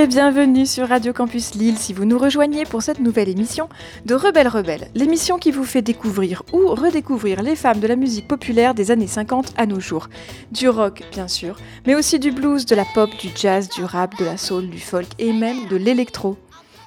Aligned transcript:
et 0.00 0.06
bienvenue 0.06 0.64
sur 0.64 0.88
Radio 0.88 1.12
Campus 1.12 1.54
Lille 1.54 1.76
si 1.76 1.92
vous 1.92 2.06
nous 2.06 2.16
rejoignez 2.16 2.64
pour 2.64 2.80
cette 2.80 3.00
nouvelle 3.00 3.28
émission 3.28 3.68
de 4.06 4.14
Rebelle 4.14 4.48
Rebelle, 4.48 4.88
l'émission 4.94 5.36
qui 5.36 5.50
vous 5.50 5.64
fait 5.64 5.82
découvrir 5.82 6.42
ou 6.54 6.68
redécouvrir 6.68 7.42
les 7.42 7.54
femmes 7.54 7.80
de 7.80 7.86
la 7.86 7.96
musique 7.96 8.26
populaire 8.26 8.72
des 8.72 8.90
années 8.90 9.06
50 9.06 9.52
à 9.58 9.66
nos 9.66 9.78
jours. 9.78 10.08
Du 10.52 10.70
rock 10.70 11.02
bien 11.12 11.28
sûr, 11.28 11.58
mais 11.86 11.94
aussi 11.94 12.18
du 12.18 12.30
blues, 12.30 12.64
de 12.64 12.74
la 12.74 12.86
pop, 12.86 13.10
du 13.20 13.28
jazz, 13.34 13.68
du 13.68 13.84
rap, 13.84 14.18
de 14.18 14.24
la 14.24 14.38
soul, 14.38 14.70
du 14.70 14.80
folk 14.80 15.08
et 15.18 15.34
même 15.34 15.68
de 15.68 15.76
l'électro. 15.76 16.38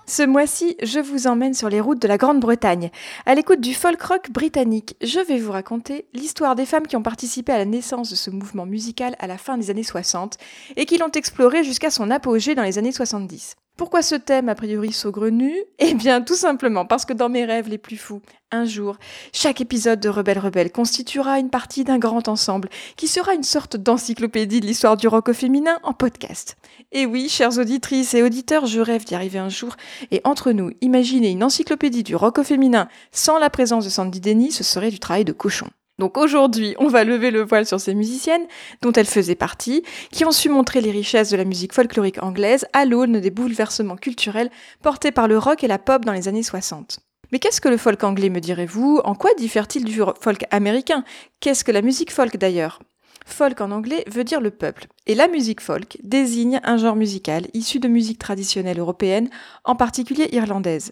Ce 0.05 0.23
mois-ci, 0.23 0.75
je 0.83 0.99
vous 0.99 1.27
emmène 1.27 1.53
sur 1.53 1.69
les 1.69 1.79
routes 1.79 2.01
de 2.01 2.09
la 2.09 2.17
Grande-Bretagne. 2.17 2.91
À 3.25 3.35
l'écoute 3.35 3.61
du 3.61 3.73
folk 3.73 4.01
rock 4.01 4.31
britannique, 4.31 4.97
je 5.01 5.19
vais 5.19 5.39
vous 5.39 5.53
raconter 5.53 6.05
l'histoire 6.13 6.55
des 6.55 6.65
femmes 6.65 6.87
qui 6.87 6.97
ont 6.97 7.01
participé 7.01 7.53
à 7.53 7.57
la 7.57 7.65
naissance 7.65 8.09
de 8.09 8.15
ce 8.15 8.29
mouvement 8.29 8.65
musical 8.65 9.15
à 9.19 9.27
la 9.27 9.37
fin 9.37 9.57
des 9.57 9.69
années 9.69 9.81
60 9.81 10.37
et 10.75 10.85
qui 10.85 10.97
l'ont 10.97 11.11
exploré 11.11 11.63
jusqu'à 11.63 11.89
son 11.89 12.11
apogée 12.11 12.53
dans 12.53 12.63
les 12.63 12.77
années 12.77 12.91
70. 12.91 13.55
Pourquoi 13.75 14.03
ce 14.03 14.13
thème 14.13 14.49
a 14.49 14.55
priori 14.55 14.91
saugrenu 14.91 15.51
Eh 15.79 15.95
bien 15.95 16.21
tout 16.21 16.35
simplement 16.35 16.85
parce 16.85 17.05
que 17.05 17.13
dans 17.13 17.27
mes 17.27 17.43
rêves 17.43 17.69
les 17.69 17.79
plus 17.79 17.97
fous, 17.97 18.21
un 18.51 18.65
jour, 18.65 18.97
chaque 19.31 19.61
épisode 19.61 19.99
de 19.99 20.09
Rebelle 20.09 20.37
Rebelle 20.37 20.71
constituera 20.71 21.39
une 21.39 21.49
partie 21.49 21.83
d'un 21.83 21.97
grand 21.97 22.27
ensemble 22.27 22.69
qui 22.97 23.07
sera 23.07 23.33
une 23.33 23.41
sorte 23.41 23.75
d'encyclopédie 23.75 24.59
de 24.59 24.67
l'histoire 24.67 24.95
du 24.95 25.07
rock 25.07 25.29
au 25.29 25.33
féminin 25.33 25.79
en 25.81 25.93
podcast. 25.93 26.55
Et 26.91 27.07
oui, 27.07 27.29
chères 27.29 27.57
auditrices 27.57 28.13
et 28.13 28.21
auditeurs, 28.21 28.67
je 28.67 28.79
rêve 28.79 29.05
d'y 29.05 29.15
arriver 29.15 29.39
un 29.39 29.49
jour 29.49 29.75
et 30.11 30.21
entre 30.23 30.51
nous, 30.51 30.69
imaginer 30.81 31.31
une 31.31 31.43
encyclopédie 31.43 32.03
du 32.03 32.15
rock 32.15 32.37
au 32.37 32.43
féminin 32.43 32.87
sans 33.11 33.39
la 33.39 33.49
présence 33.49 33.85
de 33.85 33.89
Sandy 33.89 34.19
Denny, 34.19 34.51
ce 34.51 34.63
serait 34.63 34.91
du 34.91 34.99
travail 34.99 35.25
de 35.25 35.33
cochon. 35.33 35.67
Donc 36.03 36.17
aujourd'hui, 36.17 36.75
on 36.79 36.89
va 36.89 37.05
lever 37.05 37.31
le 37.31 37.45
voile 37.45 37.65
sur 37.65 37.79
ces 37.79 37.93
musiciennes, 37.93 38.45
dont 38.81 38.91
elles 38.91 39.05
faisaient 39.05 39.35
partie, 39.35 39.83
qui 40.11 40.25
ont 40.25 40.33
su 40.33 40.49
montrer 40.49 40.81
les 40.81 40.91
richesses 40.91 41.29
de 41.29 41.37
la 41.37 41.45
musique 41.45 41.71
folklorique 41.71 42.21
anglaise 42.21 42.65
à 42.73 42.83
l'aune 42.83 43.21
des 43.21 43.31
bouleversements 43.31 43.95
culturels 43.95 44.49
portés 44.81 45.13
par 45.13 45.29
le 45.29 45.37
rock 45.37 45.63
et 45.63 45.67
la 45.69 45.79
pop 45.79 46.03
dans 46.03 46.11
les 46.11 46.27
années 46.27 46.43
60. 46.43 46.99
Mais 47.31 47.39
qu'est-ce 47.39 47.61
que 47.61 47.69
le 47.69 47.77
folk 47.77 48.03
anglais, 48.03 48.27
me 48.27 48.41
direz-vous? 48.41 48.99
En 49.05 49.15
quoi 49.15 49.33
diffère-t-il 49.37 49.85
du 49.85 50.01
folk 50.19 50.43
américain? 50.51 51.05
Qu'est-ce 51.39 51.63
que 51.63 51.71
la 51.71 51.81
musique 51.81 52.11
folk 52.11 52.35
d'ailleurs? 52.35 52.79
Folk 53.25 53.61
en 53.61 53.71
anglais 53.71 54.03
veut 54.07 54.23
dire 54.23 54.41
le 54.41 54.51
peuple, 54.51 54.87
et 55.07 55.15
la 55.15 55.27
musique 55.27 55.61
folk 55.61 55.97
désigne 56.03 56.59
un 56.63 56.77
genre 56.77 56.95
musical 56.95 57.47
issu 57.53 57.79
de 57.79 57.87
musique 57.87 58.19
traditionnelle 58.19 58.79
européenne, 58.79 59.29
en 59.63 59.75
particulier 59.75 60.29
irlandaise. 60.31 60.91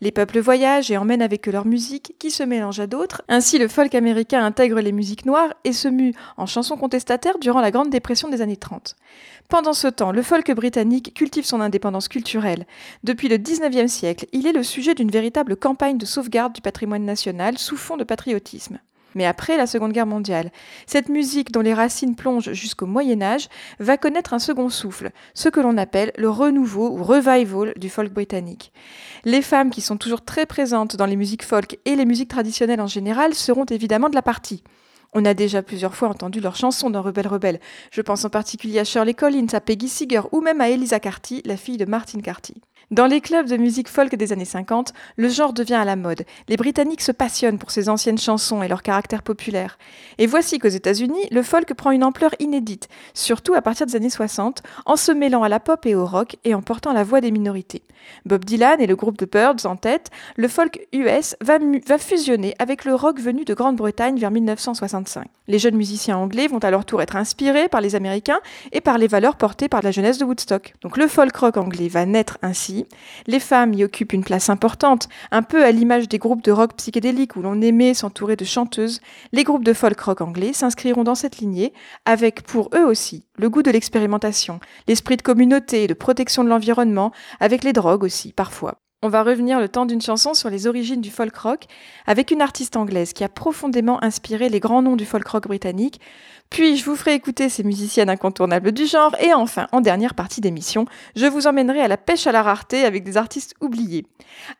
Les 0.00 0.10
peuples 0.10 0.40
voyagent 0.40 0.90
et 0.90 0.96
emmènent 0.96 1.22
avec 1.22 1.48
eux 1.48 1.52
leur 1.52 1.66
musique 1.66 2.14
qui 2.18 2.30
se 2.30 2.42
mélange 2.42 2.80
à 2.80 2.86
d'autres, 2.86 3.22
ainsi 3.28 3.58
le 3.58 3.68
folk 3.68 3.94
américain 3.94 4.44
intègre 4.44 4.80
les 4.80 4.92
musiques 4.92 5.26
noires 5.26 5.54
et 5.64 5.72
se 5.72 5.88
mue 5.88 6.14
en 6.36 6.46
chansons 6.46 6.76
contestataires 6.76 7.38
durant 7.38 7.60
la 7.60 7.70
Grande 7.70 7.90
Dépression 7.90 8.28
des 8.28 8.42
années 8.42 8.56
30. 8.56 8.96
Pendant 9.48 9.72
ce 9.72 9.88
temps, 9.88 10.12
le 10.12 10.22
folk 10.22 10.50
britannique 10.52 11.12
cultive 11.14 11.44
son 11.44 11.60
indépendance 11.60 12.08
culturelle. 12.08 12.66
Depuis 13.04 13.28
le 13.28 13.36
19e 13.36 13.88
siècle, 13.88 14.26
il 14.32 14.46
est 14.46 14.52
le 14.52 14.62
sujet 14.62 14.94
d'une 14.94 15.10
véritable 15.10 15.56
campagne 15.56 15.98
de 15.98 16.06
sauvegarde 16.06 16.52
du 16.52 16.60
patrimoine 16.60 17.04
national 17.04 17.58
sous 17.58 17.76
fond 17.76 17.96
de 17.96 18.04
patriotisme. 18.04 18.78
Mais 19.14 19.26
après 19.26 19.56
la 19.56 19.66
Seconde 19.66 19.92
Guerre 19.92 20.06
mondiale, 20.06 20.50
cette 20.86 21.08
musique 21.08 21.52
dont 21.52 21.60
les 21.60 21.74
racines 21.74 22.16
plongent 22.16 22.52
jusqu'au 22.52 22.86
Moyen 22.86 23.22
Âge 23.22 23.48
va 23.78 23.96
connaître 23.96 24.34
un 24.34 24.38
second 24.38 24.68
souffle, 24.68 25.10
ce 25.34 25.48
que 25.48 25.60
l'on 25.60 25.76
appelle 25.76 26.12
le 26.16 26.30
renouveau 26.30 26.90
ou 26.90 27.02
revival 27.02 27.74
du 27.76 27.88
folk 27.88 28.12
britannique. 28.12 28.72
Les 29.24 29.42
femmes 29.42 29.70
qui 29.70 29.80
sont 29.80 29.96
toujours 29.96 30.24
très 30.24 30.46
présentes 30.46 30.96
dans 30.96 31.06
les 31.06 31.16
musiques 31.16 31.44
folk 31.44 31.78
et 31.84 31.96
les 31.96 32.06
musiques 32.06 32.30
traditionnelles 32.30 32.80
en 32.80 32.86
général 32.86 33.34
seront 33.34 33.64
évidemment 33.64 34.08
de 34.08 34.14
la 34.14 34.22
partie. 34.22 34.62
On 35.12 35.24
a 35.24 35.34
déjà 35.34 35.60
plusieurs 35.62 35.96
fois 35.96 36.08
entendu 36.08 36.38
leurs 36.38 36.54
chansons 36.54 36.88
dans 36.88 37.02
Rebelle 37.02 37.26
Rebelle. 37.26 37.60
Je 37.90 38.00
pense 38.00 38.24
en 38.24 38.30
particulier 38.30 38.78
à 38.78 38.84
Shirley 38.84 39.14
Collins, 39.14 39.48
à 39.52 39.60
Peggy 39.60 39.88
Seeger 39.88 40.22
ou 40.30 40.40
même 40.40 40.60
à 40.60 40.68
Elisa 40.68 41.00
Carty, 41.00 41.42
la 41.44 41.56
fille 41.56 41.78
de 41.78 41.84
Martin 41.84 42.20
Carty. 42.20 42.54
Dans 42.90 43.06
les 43.06 43.20
clubs 43.20 43.46
de 43.46 43.56
musique 43.56 43.88
folk 43.88 44.16
des 44.16 44.32
années 44.32 44.44
50, 44.44 44.92
le 45.16 45.28
genre 45.28 45.52
devient 45.52 45.74
à 45.74 45.84
la 45.84 45.94
mode. 45.94 46.24
Les 46.48 46.56
Britanniques 46.56 47.02
se 47.02 47.12
passionnent 47.12 47.58
pour 47.58 47.70
ces 47.70 47.88
anciennes 47.88 48.18
chansons 48.18 48.64
et 48.64 48.68
leur 48.68 48.82
caractère 48.82 49.22
populaire. 49.22 49.78
Et 50.18 50.26
voici 50.26 50.58
qu'aux 50.58 50.66
États-Unis, 50.66 51.28
le 51.30 51.44
folk 51.44 51.72
prend 51.74 51.92
une 51.92 52.02
ampleur 52.02 52.34
inédite, 52.40 52.88
surtout 53.14 53.54
à 53.54 53.62
partir 53.62 53.86
des 53.86 53.94
années 53.94 54.10
60, 54.10 54.64
en 54.86 54.96
se 54.96 55.12
mêlant 55.12 55.44
à 55.44 55.48
la 55.48 55.60
pop 55.60 55.86
et 55.86 55.94
au 55.94 56.04
rock 56.04 56.36
et 56.42 56.52
en 56.52 56.62
portant 56.62 56.92
la 56.92 57.04
voix 57.04 57.20
des 57.20 57.30
minorités. 57.30 57.82
Bob 58.26 58.44
Dylan 58.44 58.80
et 58.80 58.88
le 58.88 58.96
groupe 58.96 59.18
de 59.18 59.26
Birds 59.26 59.66
en 59.66 59.76
tête, 59.76 60.10
le 60.36 60.48
folk 60.48 60.84
US 60.92 61.36
va, 61.40 61.58
va 61.86 61.98
fusionner 61.98 62.56
avec 62.58 62.84
le 62.84 62.96
rock 62.96 63.20
venu 63.20 63.44
de 63.44 63.54
Grande-Bretagne 63.54 64.18
vers 64.18 64.32
1965. 65.00 65.26
Les 65.48 65.58
jeunes 65.58 65.76
musiciens 65.76 66.16
anglais 66.16 66.46
vont 66.46 66.58
à 66.58 66.70
leur 66.70 66.84
tour 66.84 67.02
être 67.02 67.16
inspirés 67.16 67.68
par 67.68 67.80
les 67.80 67.96
Américains 67.96 68.40
et 68.72 68.80
par 68.80 68.98
les 68.98 69.08
valeurs 69.08 69.36
portées 69.36 69.68
par 69.68 69.82
la 69.82 69.90
jeunesse 69.90 70.18
de 70.18 70.24
Woodstock. 70.24 70.74
Donc 70.82 70.96
le 70.96 71.08
folk 71.08 71.34
rock 71.36 71.56
anglais 71.56 71.88
va 71.88 72.06
naître 72.06 72.38
ainsi 72.42 72.86
les 73.26 73.40
femmes 73.40 73.74
y 73.74 73.84
occupent 73.84 74.12
une 74.12 74.24
place 74.24 74.48
importante, 74.48 75.08
un 75.30 75.42
peu 75.42 75.64
à 75.64 75.72
l'image 75.72 76.08
des 76.08 76.18
groupes 76.18 76.42
de 76.42 76.52
rock 76.52 76.74
psychédélique 76.76 77.36
où 77.36 77.42
l'on 77.42 77.60
aimait 77.60 77.94
s'entourer 77.94 78.36
de 78.36 78.44
chanteuses. 78.44 79.00
Les 79.32 79.44
groupes 79.44 79.64
de 79.64 79.72
folk 79.72 79.98
rock 80.00 80.20
anglais 80.20 80.52
s'inscriront 80.52 81.04
dans 81.04 81.14
cette 81.14 81.38
lignée, 81.38 81.72
avec 82.04 82.42
pour 82.42 82.70
eux 82.74 82.84
aussi 82.84 83.24
le 83.36 83.50
goût 83.50 83.62
de 83.62 83.70
l'expérimentation, 83.70 84.60
l'esprit 84.86 85.16
de 85.16 85.22
communauté 85.22 85.84
et 85.84 85.86
de 85.86 85.94
protection 85.94 86.44
de 86.44 86.48
l'environnement, 86.48 87.12
avec 87.40 87.64
les 87.64 87.72
drogues 87.72 88.04
aussi 88.04 88.32
parfois. 88.32 88.78
On 89.02 89.08
va 89.08 89.22
revenir 89.22 89.60
le 89.60 89.70
temps 89.70 89.86
d'une 89.86 90.02
chanson 90.02 90.34
sur 90.34 90.50
les 90.50 90.66
origines 90.66 91.00
du 91.00 91.10
folk 91.10 91.34
rock 91.34 91.64
avec 92.06 92.30
une 92.30 92.42
artiste 92.42 92.76
anglaise 92.76 93.14
qui 93.14 93.24
a 93.24 93.30
profondément 93.30 94.02
inspiré 94.04 94.50
les 94.50 94.60
grands 94.60 94.82
noms 94.82 94.96
du 94.96 95.06
folk 95.06 95.26
rock 95.26 95.46
britannique. 95.46 96.02
Puis 96.50 96.76
je 96.76 96.84
vous 96.84 96.96
ferai 96.96 97.14
écouter 97.14 97.48
ces 97.48 97.62
musiciennes 97.62 98.10
incontournables 98.10 98.72
du 98.72 98.84
genre 98.84 99.16
et 99.18 99.32
enfin, 99.32 99.68
en 99.72 99.80
dernière 99.80 100.14
partie 100.14 100.42
d'émission, 100.42 100.84
je 101.16 101.24
vous 101.24 101.46
emmènerai 101.46 101.80
à 101.80 101.88
la 101.88 101.96
pêche 101.96 102.26
à 102.26 102.32
la 102.32 102.42
rareté 102.42 102.84
avec 102.84 103.02
des 103.02 103.16
artistes 103.16 103.54
oubliés. 103.62 104.04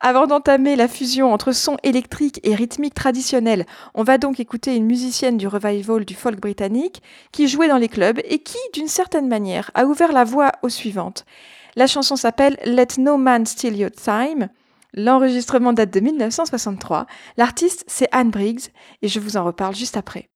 Avant 0.00 0.27
d'entamer 0.27 0.75
la 0.75 0.89
fusion 0.89 1.34
entre 1.34 1.53
son 1.53 1.77
électrique 1.83 2.41
et 2.43 2.55
rythmique 2.55 2.95
traditionnel, 2.95 3.67
on 3.93 4.05
va 4.05 4.17
donc 4.17 4.41
écouter 4.41 4.75
une 4.75 4.87
musicienne 4.87 5.37
du 5.37 5.49
revival 5.49 6.06
du 6.06 6.15
folk 6.15 6.41
britannique 6.41 7.03
qui 7.31 7.47
jouait 7.47 7.69
dans 7.69 7.77
les 7.77 7.89
clubs 7.89 8.21
et 8.25 8.39
qui, 8.39 8.56
d'une 8.73 8.89
certaine 8.89 9.29
manière, 9.29 9.71
a 9.75 9.84
ouvert 9.84 10.12
la 10.12 10.25
voie 10.25 10.53
aux 10.62 10.71
suivantes. 10.71 11.27
La 11.76 11.86
chanson 11.86 12.16
s'appelle 12.16 12.58
Let 12.64 12.98
No 12.98 13.16
Man 13.16 13.47
Steal 13.47 13.76
Your 13.76 13.91
Time. 13.91 14.48
L'enregistrement 14.94 15.72
date 15.72 15.92
de 15.92 16.00
1963. 16.00 17.06
L'artiste, 17.36 17.84
c'est 17.86 18.08
Anne 18.12 18.31
Briggs, 18.31 18.69
et 19.03 19.08
je 19.08 19.20
vous 19.20 19.36
en 19.36 19.44
reparle 19.44 19.75
juste 19.75 19.97
après. 19.97 20.31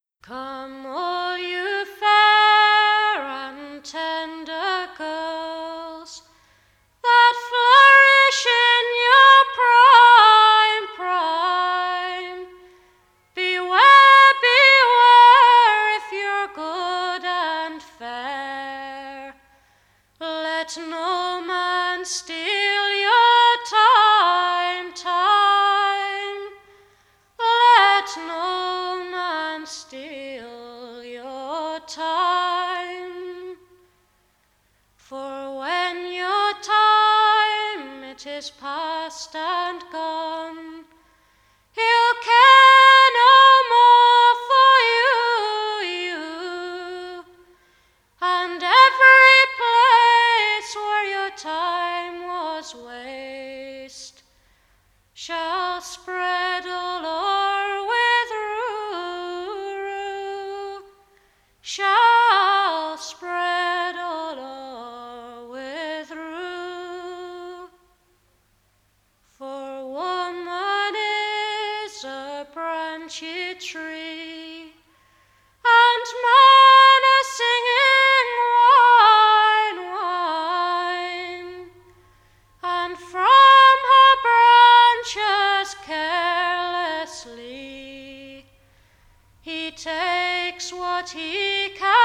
He 89.44 89.70
takes 89.72 90.72
what 90.72 91.10
he 91.10 91.68
can. 91.76 92.03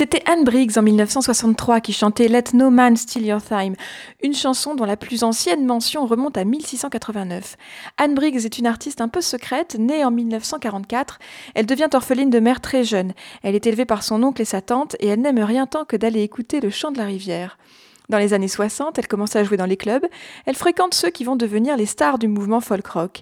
C'était 0.00 0.22
Anne 0.24 0.44
Briggs 0.44 0.78
en 0.78 0.82
1963 0.82 1.82
qui 1.82 1.92
chantait 1.92 2.28
Let 2.28 2.54
No 2.54 2.70
Man 2.70 2.96
Steal 2.96 3.26
Your 3.26 3.42
Time, 3.42 3.74
une 4.22 4.32
chanson 4.32 4.74
dont 4.74 4.86
la 4.86 4.96
plus 4.96 5.24
ancienne 5.24 5.66
mention 5.66 6.06
remonte 6.06 6.38
à 6.38 6.46
1689. 6.46 7.58
Anne 7.98 8.14
Briggs 8.14 8.46
est 8.46 8.56
une 8.56 8.66
artiste 8.66 9.02
un 9.02 9.08
peu 9.08 9.20
secrète, 9.20 9.76
née 9.78 10.02
en 10.02 10.10
1944. 10.10 11.18
Elle 11.54 11.66
devient 11.66 11.90
orpheline 11.92 12.30
de 12.30 12.40
mère 12.40 12.62
très 12.62 12.82
jeune. 12.82 13.12
Elle 13.42 13.54
est 13.54 13.66
élevée 13.66 13.84
par 13.84 14.02
son 14.02 14.22
oncle 14.22 14.40
et 14.40 14.46
sa 14.46 14.62
tante 14.62 14.96
et 15.00 15.08
elle 15.08 15.20
n'aime 15.20 15.38
rien 15.38 15.66
tant 15.66 15.84
que 15.84 15.98
d'aller 15.98 16.22
écouter 16.22 16.60
le 16.60 16.70
chant 16.70 16.92
de 16.92 16.96
la 16.96 17.04
rivière. 17.04 17.58
Dans 18.10 18.18
les 18.18 18.34
années 18.34 18.48
60, 18.48 18.98
elle 18.98 19.06
commence 19.06 19.36
à 19.36 19.44
jouer 19.44 19.56
dans 19.56 19.66
les 19.66 19.76
clubs. 19.76 20.04
Elle 20.44 20.56
fréquente 20.56 20.94
ceux 20.94 21.10
qui 21.10 21.22
vont 21.22 21.36
devenir 21.36 21.76
les 21.76 21.86
stars 21.86 22.18
du 22.18 22.26
mouvement 22.26 22.60
folk 22.60 22.84
rock. 22.88 23.20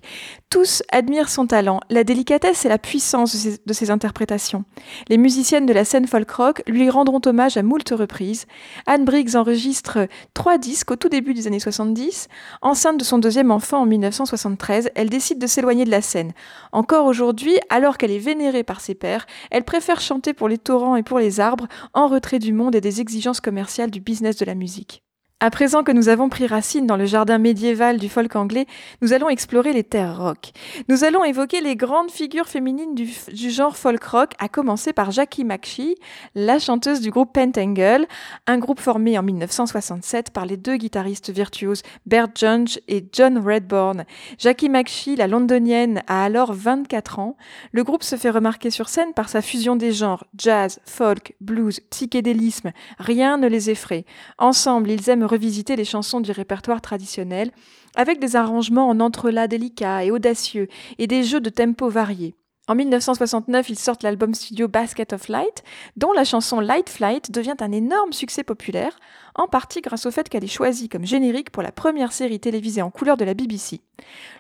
Tous 0.48 0.82
admirent 0.90 1.28
son 1.28 1.46
talent, 1.46 1.80
la 1.90 2.04
délicatesse 2.04 2.64
et 2.64 2.70
la 2.70 2.78
puissance 2.78 3.36
de 3.66 3.72
ses, 3.74 3.90
interprétations. 3.90 4.64
Les 5.10 5.18
musiciennes 5.18 5.66
de 5.66 5.74
la 5.74 5.84
scène 5.84 6.06
folk 6.06 6.30
rock 6.30 6.62
lui 6.66 6.88
rendront 6.88 7.20
hommage 7.26 7.58
à 7.58 7.62
moult 7.62 7.86
reprises. 7.90 8.46
Anne 8.86 9.04
Briggs 9.04 9.36
enregistre 9.36 10.08
trois 10.32 10.56
disques 10.56 10.90
au 10.90 10.96
tout 10.96 11.10
début 11.10 11.34
des 11.34 11.46
années 11.46 11.60
70. 11.60 12.28
Enceinte 12.62 12.98
de 12.98 13.04
son 13.04 13.18
deuxième 13.18 13.50
enfant 13.50 13.82
en 13.82 13.86
1973, 13.86 14.88
elle 14.94 15.10
décide 15.10 15.38
de 15.38 15.46
s'éloigner 15.46 15.84
de 15.84 15.90
la 15.90 16.00
scène. 16.00 16.32
Encore 16.72 17.04
aujourd'hui, 17.04 17.58
alors 17.68 17.98
qu'elle 17.98 18.10
est 18.10 18.18
vénérée 18.18 18.64
par 18.64 18.80
ses 18.80 18.94
pairs, 18.94 19.26
elle 19.50 19.64
préfère 19.64 20.00
chanter 20.00 20.32
pour 20.32 20.48
les 20.48 20.56
torrents 20.56 20.96
et 20.96 21.02
pour 21.02 21.18
les 21.18 21.40
arbres, 21.40 21.68
en 21.92 22.08
retrait 22.08 22.38
du 22.38 22.54
monde 22.54 22.74
et 22.74 22.80
des 22.80 23.02
exigences 23.02 23.42
commerciales 23.42 23.90
du 23.90 24.00
business 24.00 24.36
de 24.36 24.46
la 24.46 24.54
musique 24.54 24.77
musique. 24.78 25.07
À 25.40 25.50
présent 25.50 25.84
que 25.84 25.92
nous 25.92 26.08
avons 26.08 26.28
pris 26.28 26.48
racine 26.48 26.84
dans 26.84 26.96
le 26.96 27.06
jardin 27.06 27.38
médiéval 27.38 27.98
du 27.98 28.08
folk 28.08 28.34
anglais, 28.34 28.66
nous 29.02 29.12
allons 29.12 29.28
explorer 29.28 29.72
les 29.72 29.84
terres 29.84 30.18
rock. 30.18 30.50
Nous 30.88 31.04
allons 31.04 31.22
évoquer 31.22 31.60
les 31.60 31.76
grandes 31.76 32.10
figures 32.10 32.48
féminines 32.48 32.96
du, 32.96 33.08
genre 33.48 33.76
folk 33.76 34.02
rock, 34.02 34.32
à 34.40 34.48
commencer 34.48 34.92
par 34.92 35.12
Jackie 35.12 35.44
McShee, 35.44 35.94
la 36.34 36.58
chanteuse 36.58 37.00
du 37.00 37.12
groupe 37.12 37.32
Pentangle, 37.32 38.08
un 38.48 38.58
groupe 38.58 38.80
formé 38.80 39.16
en 39.16 39.22
1967 39.22 40.32
par 40.32 40.44
les 40.44 40.56
deux 40.56 40.74
guitaristes 40.74 41.30
virtuoses 41.30 41.82
Bert 42.04 42.30
Jones 42.34 42.66
et 42.88 43.06
John 43.12 43.38
Redbourne. 43.38 44.06
Jackie 44.38 44.68
McShee, 44.68 45.14
la 45.14 45.28
londonienne, 45.28 46.02
a 46.08 46.24
alors 46.24 46.52
24 46.52 47.20
ans. 47.20 47.36
Le 47.70 47.84
groupe 47.84 48.02
se 48.02 48.16
fait 48.16 48.30
remarquer 48.30 48.70
sur 48.70 48.88
scène 48.88 49.12
par 49.14 49.28
sa 49.28 49.40
fusion 49.40 49.76
des 49.76 49.92
genres 49.92 50.24
jazz, 50.36 50.80
folk, 50.84 51.36
blues, 51.40 51.78
psychédélisme. 51.90 52.72
Rien 52.98 53.38
ne 53.38 53.46
les 53.46 53.70
effraie. 53.70 54.04
Ensemble, 54.38 54.90
ils 54.90 55.08
aiment 55.08 55.27
revisiter 55.28 55.76
les 55.76 55.84
chansons 55.84 56.20
du 56.20 56.32
répertoire 56.32 56.80
traditionnel, 56.80 57.52
avec 57.94 58.18
des 58.18 58.34
arrangements 58.34 58.88
en 58.88 58.98
entrelacs 58.98 59.50
délicats 59.50 60.04
et 60.04 60.10
audacieux 60.10 60.68
et 60.98 61.06
des 61.06 61.22
jeux 61.22 61.40
de 61.40 61.50
tempo 61.50 61.88
variés. 61.88 62.34
En 62.68 62.74
1969, 62.74 63.70
ils 63.70 63.78
sortent 63.78 64.02
l'album 64.02 64.34
studio 64.34 64.68
Basket 64.68 65.14
of 65.14 65.28
Light, 65.28 65.64
dont 65.96 66.12
la 66.12 66.24
chanson 66.24 66.60
Light 66.60 66.90
Flight 66.90 67.30
devient 67.30 67.56
un 67.60 67.72
énorme 67.72 68.12
succès 68.12 68.44
populaire, 68.44 69.00
en 69.34 69.46
partie 69.46 69.80
grâce 69.80 70.04
au 70.04 70.10
fait 70.10 70.28
qu'elle 70.28 70.44
est 70.44 70.48
choisie 70.48 70.90
comme 70.90 71.06
générique 71.06 71.50
pour 71.50 71.62
la 71.62 71.72
première 71.72 72.12
série 72.12 72.40
télévisée 72.40 72.82
en 72.82 72.90
couleur 72.90 73.16
de 73.16 73.24
la 73.24 73.32
BBC. 73.32 73.80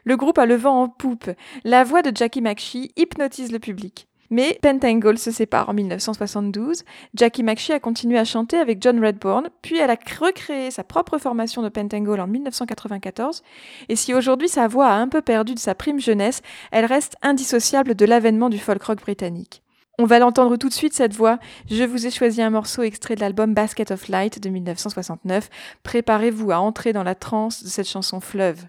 Le 0.04 0.16
groupe 0.18 0.36
a 0.36 0.44
le 0.44 0.56
vent 0.56 0.82
en 0.82 0.88
poupe, 0.88 1.30
la 1.64 1.84
voix 1.84 2.02
de 2.02 2.14
Jackie 2.14 2.42
McShee 2.42 2.92
hypnotise 2.96 3.50
le 3.50 3.60
public. 3.60 4.08
Mais 4.30 4.58
Pentangle 4.62 5.18
se 5.18 5.30
sépare 5.30 5.68
en 5.68 5.74
1972. 5.74 6.84
Jackie 7.14 7.42
McShee 7.42 7.72
a 7.72 7.80
continué 7.80 8.18
à 8.18 8.24
chanter 8.24 8.58
avec 8.58 8.82
John 8.82 9.02
Redbourne, 9.04 9.48
puis 9.62 9.78
elle 9.78 9.90
a 9.90 9.96
recréé 10.20 10.70
sa 10.70 10.84
propre 10.84 11.18
formation 11.18 11.62
de 11.62 11.68
Pentangle 11.68 12.20
en 12.20 12.26
1994. 12.26 13.42
Et 13.88 13.96
si 13.96 14.14
aujourd'hui 14.14 14.48
sa 14.48 14.68
voix 14.68 14.88
a 14.88 14.96
un 14.96 15.08
peu 15.08 15.22
perdu 15.22 15.54
de 15.54 15.58
sa 15.58 15.74
prime 15.74 16.00
jeunesse, 16.00 16.42
elle 16.70 16.84
reste 16.84 17.16
indissociable 17.22 17.94
de 17.94 18.04
l'avènement 18.04 18.50
du 18.50 18.58
folk 18.58 18.82
rock 18.82 19.00
britannique. 19.00 19.62
On 20.00 20.04
va 20.04 20.20
l'entendre 20.20 20.56
tout 20.56 20.68
de 20.68 20.74
suite 20.74 20.94
cette 20.94 21.14
voix. 21.14 21.40
Je 21.68 21.82
vous 21.82 22.06
ai 22.06 22.10
choisi 22.10 22.40
un 22.40 22.50
morceau 22.50 22.82
extrait 22.82 23.16
de 23.16 23.20
l'album 23.20 23.52
Basket 23.52 23.90
of 23.90 24.06
Light 24.06 24.40
de 24.40 24.48
1969. 24.48 25.50
Préparez-vous 25.82 26.52
à 26.52 26.60
entrer 26.60 26.92
dans 26.92 27.02
la 27.02 27.16
transe 27.16 27.64
de 27.64 27.68
cette 27.68 27.88
chanson 27.88 28.20
fleuve. 28.20 28.64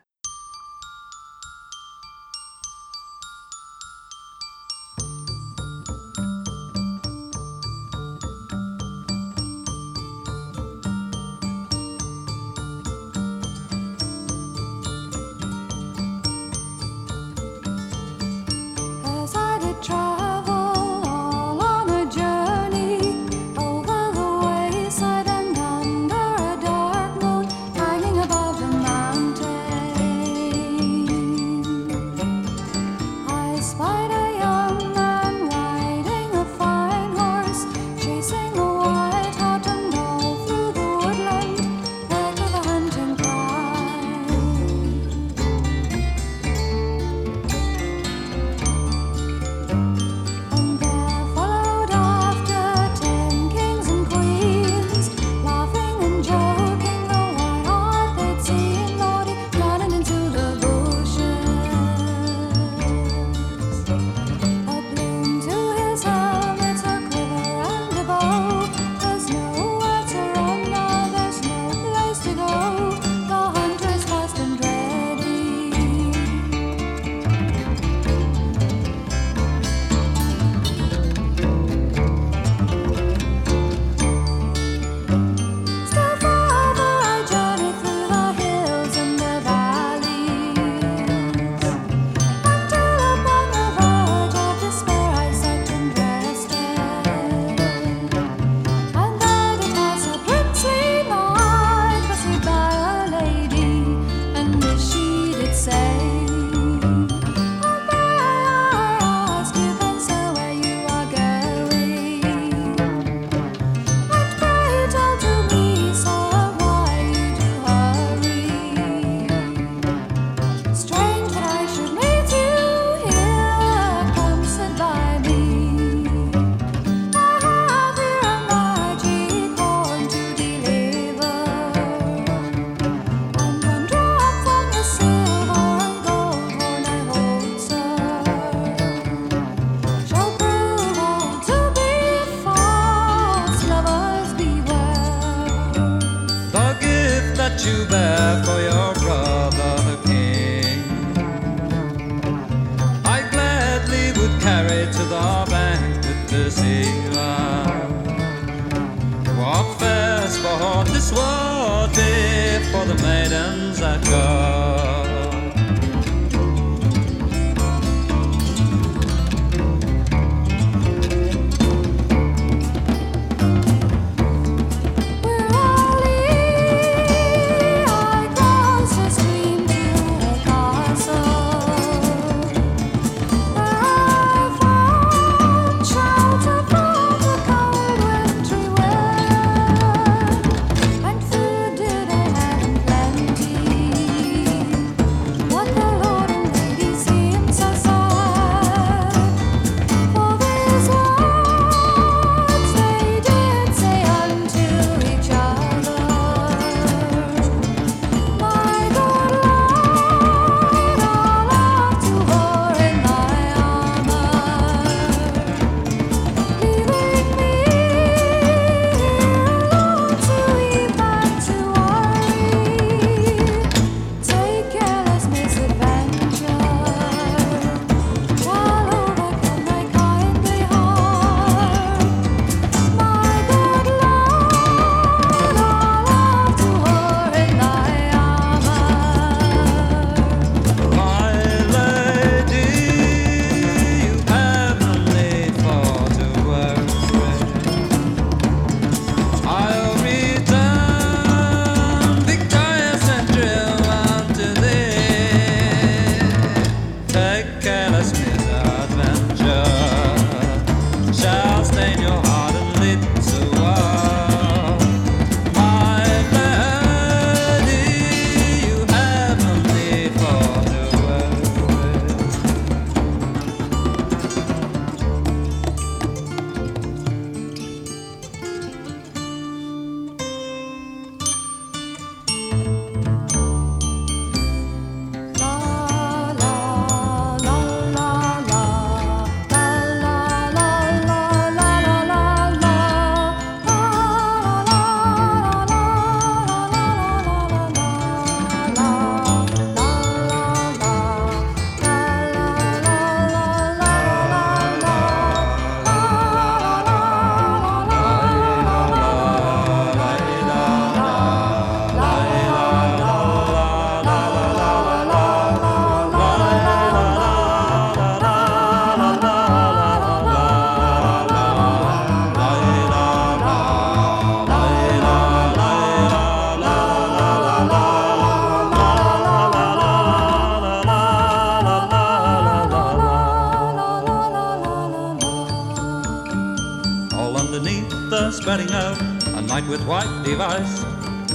A 338.50 339.42
knight 339.44 339.68
with 339.68 339.86
white 339.86 340.24
device. 340.26 340.82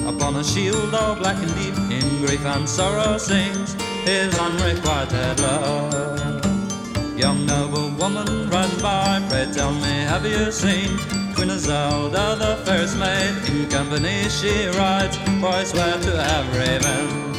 Upon 0.04 0.34
a 0.34 0.42
shield 0.42 0.92
all 0.94 1.14
black 1.14 1.36
and 1.36 1.54
deep, 1.54 1.76
in 1.88 2.26
grief 2.26 2.44
and 2.44 2.68
sorrow 2.68 3.18
sings 3.18 3.74
his 4.04 4.36
unrequited 4.36 5.38
love. 5.38 6.44
Young 7.16 7.46
noble 7.46 7.90
woman 7.90 8.50
riding 8.50 8.80
by, 8.80 9.24
pray 9.28 9.46
tell 9.52 9.72
me, 9.72 9.94
have 10.10 10.26
you 10.26 10.50
seen 10.50 10.98
Queen 11.36 11.50
Isolda, 11.50 12.36
the 12.36 12.64
fairest 12.64 12.98
maid? 12.98 13.48
In 13.48 13.70
company 13.70 14.28
she 14.28 14.66
rides, 14.76 15.16
for 15.40 15.50
I 15.50 15.62
swear 15.62 15.96
to 16.00 16.20
have 16.20 16.56
raven. 16.56 17.33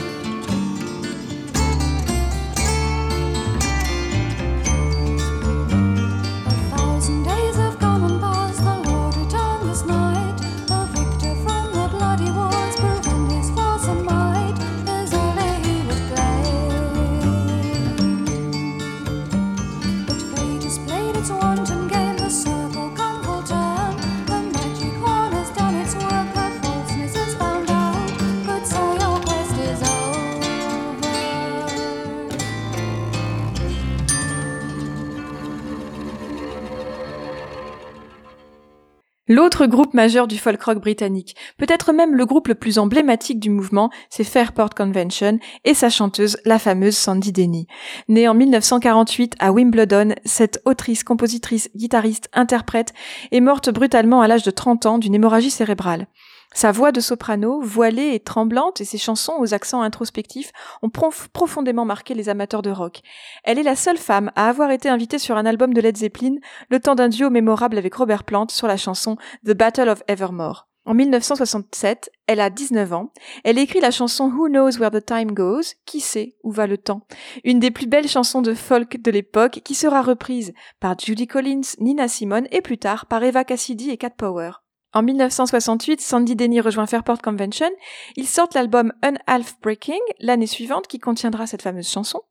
L'autre 39.58 39.72
groupe 39.72 39.94
majeur 39.94 40.28
du 40.28 40.38
folk 40.38 40.62
rock 40.64 40.80
britannique, 40.80 41.34
peut-être 41.58 41.94
même 41.94 42.14
le 42.14 42.26
groupe 42.26 42.50
le 42.50 42.56
plus 42.56 42.78
emblématique 42.78 43.40
du 43.40 43.50
mouvement, 43.50 43.90
c'est 44.10 44.26
Fairport 44.26 44.72
Convention 44.72 45.40
et 45.64 45.74
sa 45.74 45.90
chanteuse, 45.90 46.36
la 46.44 46.60
fameuse 46.60 46.98
Sandy 46.98 47.32
Denny. 47.32 47.66
Née 48.10 48.28
en 48.28 48.34
1948 48.34 49.36
à 49.40 49.54
Wimbledon, 49.54 50.14
cette 50.26 50.62
autrice, 50.66 51.06
compositrice, 51.06 51.70
guitariste, 51.74 52.28
interprète 52.34 52.94
est 53.32 53.40
morte 53.40 53.70
brutalement 53.70 54.20
à 54.20 54.28
l'âge 54.28 54.44
de 54.44 54.52
30 54.52 54.88
ans 54.88 54.98
d'une 54.98 55.16
hémorragie 55.16 55.52
cérébrale. 55.52 56.08
Sa 56.56 56.72
voix 56.72 56.94
de 56.94 57.02
soprano, 57.02 57.60
voilée 57.60 58.14
et 58.14 58.22
tremblante, 58.22 58.80
et 58.80 58.86
ses 58.86 58.98
chansons 58.98 59.36
aux 59.40 59.54
accents 59.54 59.82
introspectifs 59.82 60.54
ont 60.82 60.90
prof- 60.90 61.28
profondément 61.34 61.84
marqué 61.84 62.14
les 62.14 62.30
amateurs 62.30 62.62
de 62.62 62.72
rock. 62.72 63.02
Elle 63.44 63.60
est 63.60 63.64
la 63.64 63.76
seule 63.76 63.98
femme 63.98 64.32
à 64.38 64.48
avoir 64.48 64.72
été 64.72 64.88
invitée 64.88 65.20
sur 65.20 65.36
un 65.36 65.46
album 65.46 65.74
de 65.74 65.82
Led 65.82 65.98
Zeppelin, 65.98 66.36
le 66.70 66.80
temps 66.80 66.96
d'un 66.96 67.10
duo 67.10 67.30
mémorable 67.30 67.78
avec 67.78 67.94
Robert 67.96 68.24
Plant 68.24 68.48
sur 68.50 68.68
la 68.68 68.78
chanson 68.78 69.18
The 69.46 69.52
Battle 69.52 69.90
of 69.90 70.02
Evermore. 70.08 70.70
En 70.86 70.94
1967, 70.94 72.10
elle 72.26 72.40
a 72.40 72.50
19 72.50 72.94
ans. 72.94 73.12
Elle 73.44 73.58
écrit 73.58 73.82
la 73.82 73.92
chanson 73.92 74.30
Who 74.30 74.48
Knows 74.48 74.78
Where 74.78 74.92
the 74.92 75.06
Time 75.06 75.34
Goes 75.34 75.74
Qui 75.86 76.00
sait 76.00 76.38
où 76.44 76.52
va 76.52 76.68
le 76.68 76.78
temps? 76.78 77.02
Une 77.44 77.60
des 77.60 77.72
plus 77.72 77.88
belles 77.88 78.08
chansons 78.08 78.42
de 78.42 78.54
folk 78.54 79.02
de 79.02 79.12
l'époque 79.12 79.60
qui 79.66 79.76
sera 79.76 80.02
reprise 80.02 80.54
par 80.80 80.98
Judy 80.98 81.28
Collins, 81.28 81.76
Nina 81.80 82.08
Simone 82.08 82.48
et 82.52 82.62
plus 82.62 82.78
tard 82.78 83.08
par 83.08 83.24
Eva 83.24 83.44
Cassidy 83.44 83.90
et 83.90 83.98
Cat 83.98 84.12
Power. 84.12 84.52
En 84.96 85.04
1968, 85.04 86.00
Sandy 86.00 86.38
Denny 86.38 86.62
rejoint 86.62 86.88
Fairport 86.88 87.22
Convention. 87.22 87.70
Ils 88.16 88.30
sortent 88.30 88.54
l'album 88.54 88.94
Un 89.04 89.16
Half 89.28 89.60
Breaking 89.62 90.00
l'année 90.22 90.48
suivante 90.48 90.88
qui 90.88 91.00
contiendra 91.00 91.48
cette 91.48 91.62
fameuse 91.62 91.90
chanson. 91.90 92.22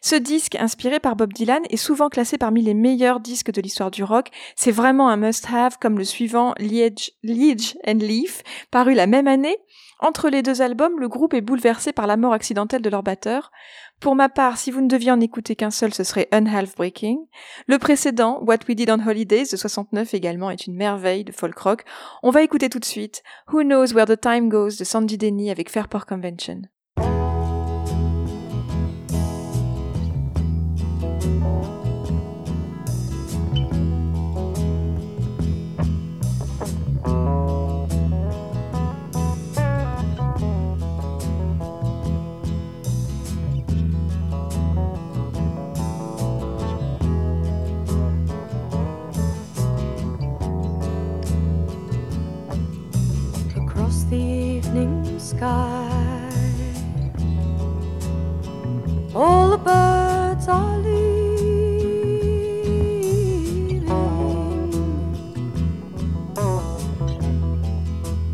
Ce 0.00 0.14
disque, 0.14 0.54
inspiré 0.54 1.00
par 1.00 1.16
Bob 1.16 1.32
Dylan, 1.32 1.62
est 1.70 1.76
souvent 1.76 2.08
classé 2.08 2.38
parmi 2.38 2.62
les 2.62 2.72
meilleurs 2.72 3.18
disques 3.18 3.50
de 3.50 3.60
l'histoire 3.60 3.90
du 3.90 4.04
rock. 4.04 4.28
C'est 4.54 4.70
vraiment 4.70 5.08
un 5.08 5.16
must-have 5.16 5.78
comme 5.80 5.98
le 5.98 6.04
suivant 6.04 6.54
Liege, 6.60 7.10
and 7.84 7.98
Leaf, 7.98 8.44
paru 8.70 8.94
la 8.94 9.08
même 9.08 9.26
année. 9.26 9.56
Entre 10.04 10.28
les 10.28 10.42
deux 10.42 10.60
albums, 10.60 11.00
le 11.00 11.08
groupe 11.08 11.32
est 11.32 11.40
bouleversé 11.40 11.94
par 11.94 12.06
la 12.06 12.18
mort 12.18 12.34
accidentelle 12.34 12.82
de 12.82 12.90
leur 12.90 13.02
batteur. 13.02 13.50
Pour 14.00 14.14
ma 14.14 14.28
part, 14.28 14.58
si 14.58 14.70
vous 14.70 14.82
ne 14.82 14.86
deviez 14.86 15.10
en 15.10 15.18
écouter 15.18 15.56
qu'un 15.56 15.70
seul, 15.70 15.94
ce 15.94 16.04
serait 16.04 16.28
Un 16.30 16.44
Half 16.44 16.74
Breaking. 16.76 17.16
Le 17.68 17.78
précédent, 17.78 18.38
What 18.42 18.58
We 18.68 18.76
Did 18.76 18.90
on 18.90 19.00
Holidays 19.00 19.46
de 19.50 19.56
69 19.56 20.12
également, 20.12 20.50
est 20.50 20.66
une 20.66 20.76
merveille 20.76 21.24
de 21.24 21.32
folk 21.32 21.58
rock. 21.58 21.84
On 22.22 22.28
va 22.28 22.42
écouter 22.42 22.68
tout 22.68 22.80
de 22.80 22.84
suite 22.84 23.22
Who 23.50 23.62
Knows 23.62 23.94
Where 23.94 24.04
the 24.04 24.20
Time 24.20 24.50
Goes 24.50 24.76
de 24.78 24.84
Sandy 24.84 25.16
Denny 25.16 25.50
avec 25.50 25.70
Fairport 25.70 26.04
Convention. 26.04 26.60
Sky. 55.24 55.90
All 59.14 59.48
the 59.50 59.58
birds 59.58 60.48
are 60.48 60.76
leaving, 60.78 61.06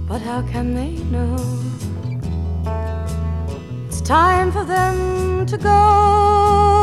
but 0.09 0.21
how 0.21 0.43
can 0.43 0.75
they 0.75 0.95
know? 1.15 1.37
It's 3.87 4.01
time 4.01 4.51
for 4.51 4.65
them 4.65 5.47
to 5.47 5.57
go. 5.57 6.80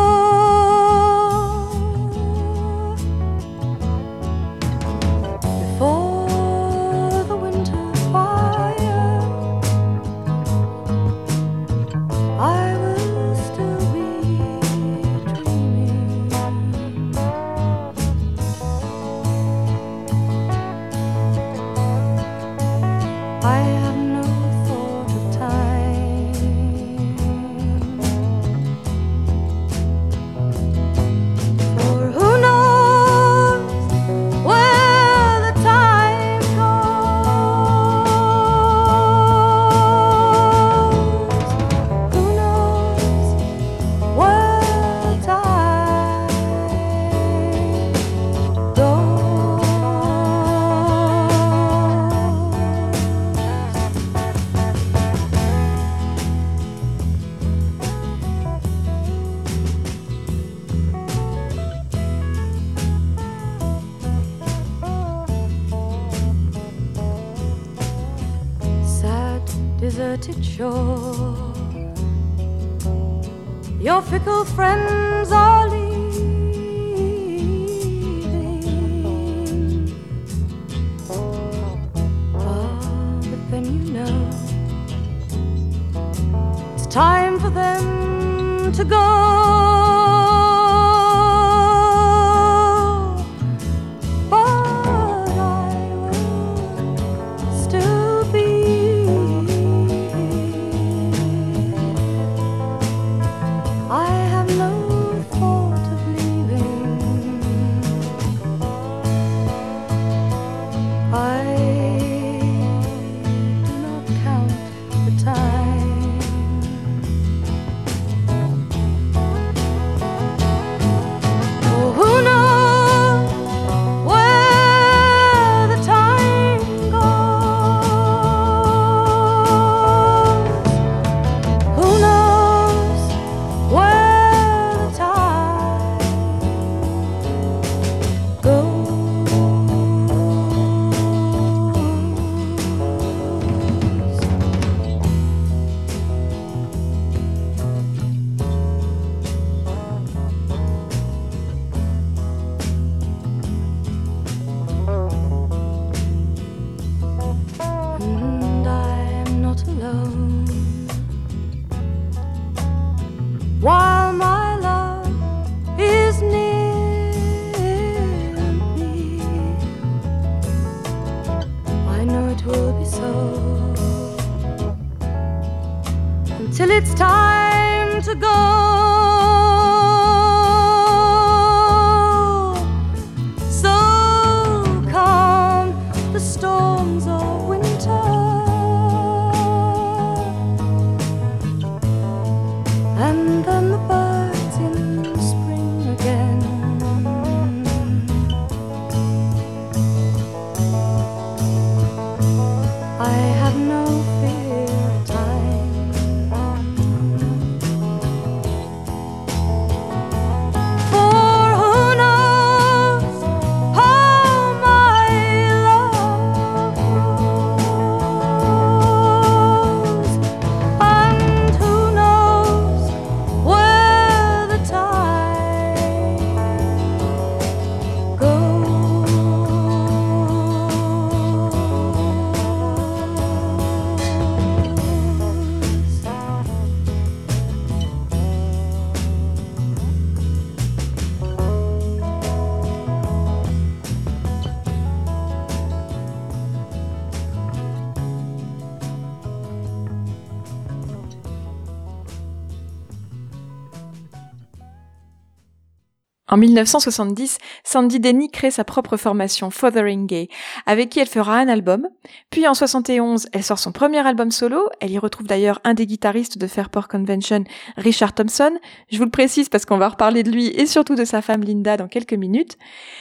En 256.29 256.35
1970, 256.35 257.37
Sandy 257.63 258.01
Denny 258.01 258.29
crée 258.29 258.51
sa 258.51 258.65
propre 258.65 258.97
formation 258.97 259.49
Fotheringay, 259.49 260.27
avec 260.65 260.89
qui 260.89 260.99
elle 260.99 261.07
fera 261.07 261.37
un 261.37 261.47
album. 261.47 261.87
Puis 262.31 262.45
en 262.49 262.53
71, 262.53 263.29
elle 263.31 263.43
sort 263.43 263.59
son 263.59 263.71
premier 263.71 264.05
album 264.05 264.29
solo. 264.31 264.67
Elle 264.81 264.91
y 264.91 264.97
retrouve 264.97 265.25
d'ailleurs 265.25 265.61
un 265.63 265.73
des 265.73 265.85
guitaristes 265.85 266.37
de 266.37 266.47
Fairport 266.47 266.89
Convention, 266.89 267.45
Richard 267.77 268.13
Thompson. 268.13 268.51
Je 268.91 268.97
vous 268.97 269.05
le 269.05 269.09
précise 269.09 269.47
parce 269.47 269.63
qu'on 269.63 269.77
va 269.77 269.87
reparler 269.87 270.23
de 270.23 270.31
lui 270.31 270.47
et 270.47 270.65
surtout 270.65 270.95
de 270.95 271.05
sa 271.05 271.21
femme 271.21 271.43
Linda 271.43 271.77
dans 271.77 271.87
quelques 271.87 272.13
minutes. 272.13 272.57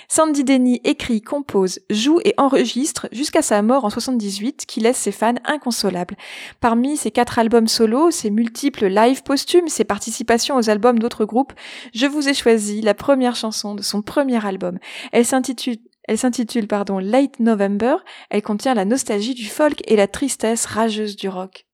Sandy 0.07 0.45
Denny 0.45 0.81
écrit, 0.85 1.21
compose, 1.21 1.81
joue 1.91 2.21
et 2.25 2.35
enregistre 2.37 3.09
jusqu'à 3.11 3.43
sa 3.43 3.61
mort 3.61 3.85
en 3.85 3.91
78 3.91 4.67
qui 4.67 4.79
laisse 4.79 4.99
ses 4.99 5.11
fans 5.11 5.35
inconsolables. 5.45 6.17
Parmi 6.61 6.97
ses 6.97 7.11
quatre 7.11 7.41
albums 7.41 7.67
solo, 7.67 8.13
ses 8.13 8.31
multiples 8.31 8.87
live 8.87 9.25
posthumes, 9.25 9.67
ses 9.67 9.85
participations 9.85 10.55
aux 10.55 10.71
albums 10.71 11.01
d'autres 11.01 11.25
groupes, 11.25 11.55
je 11.93 12.07
vous 12.07 12.29
ai 12.29 12.35
choisi 12.35 12.83
la 12.83 12.95
première 12.95 13.16
chanson 13.35 13.75
de 13.75 13.83
son 13.83 14.03
premier 14.03 14.45
album. 14.45 14.79
Elle 15.13 15.25
s'intitule 15.25 15.79
elle 16.09 16.19
s'intitule 16.19 16.69
pardon 16.69 16.99
Late 16.99 17.41
November. 17.41 17.97
Elle 18.31 18.43
contient 18.43 18.75
la 18.75 18.85
nostalgie 18.85 19.35
du 19.35 19.47
folk 19.47 19.83
et 19.91 19.97
la 19.97 20.07
tristesse 20.07 20.65
rageuse 20.65 21.17
du 21.17 21.29
rock. 21.29 21.67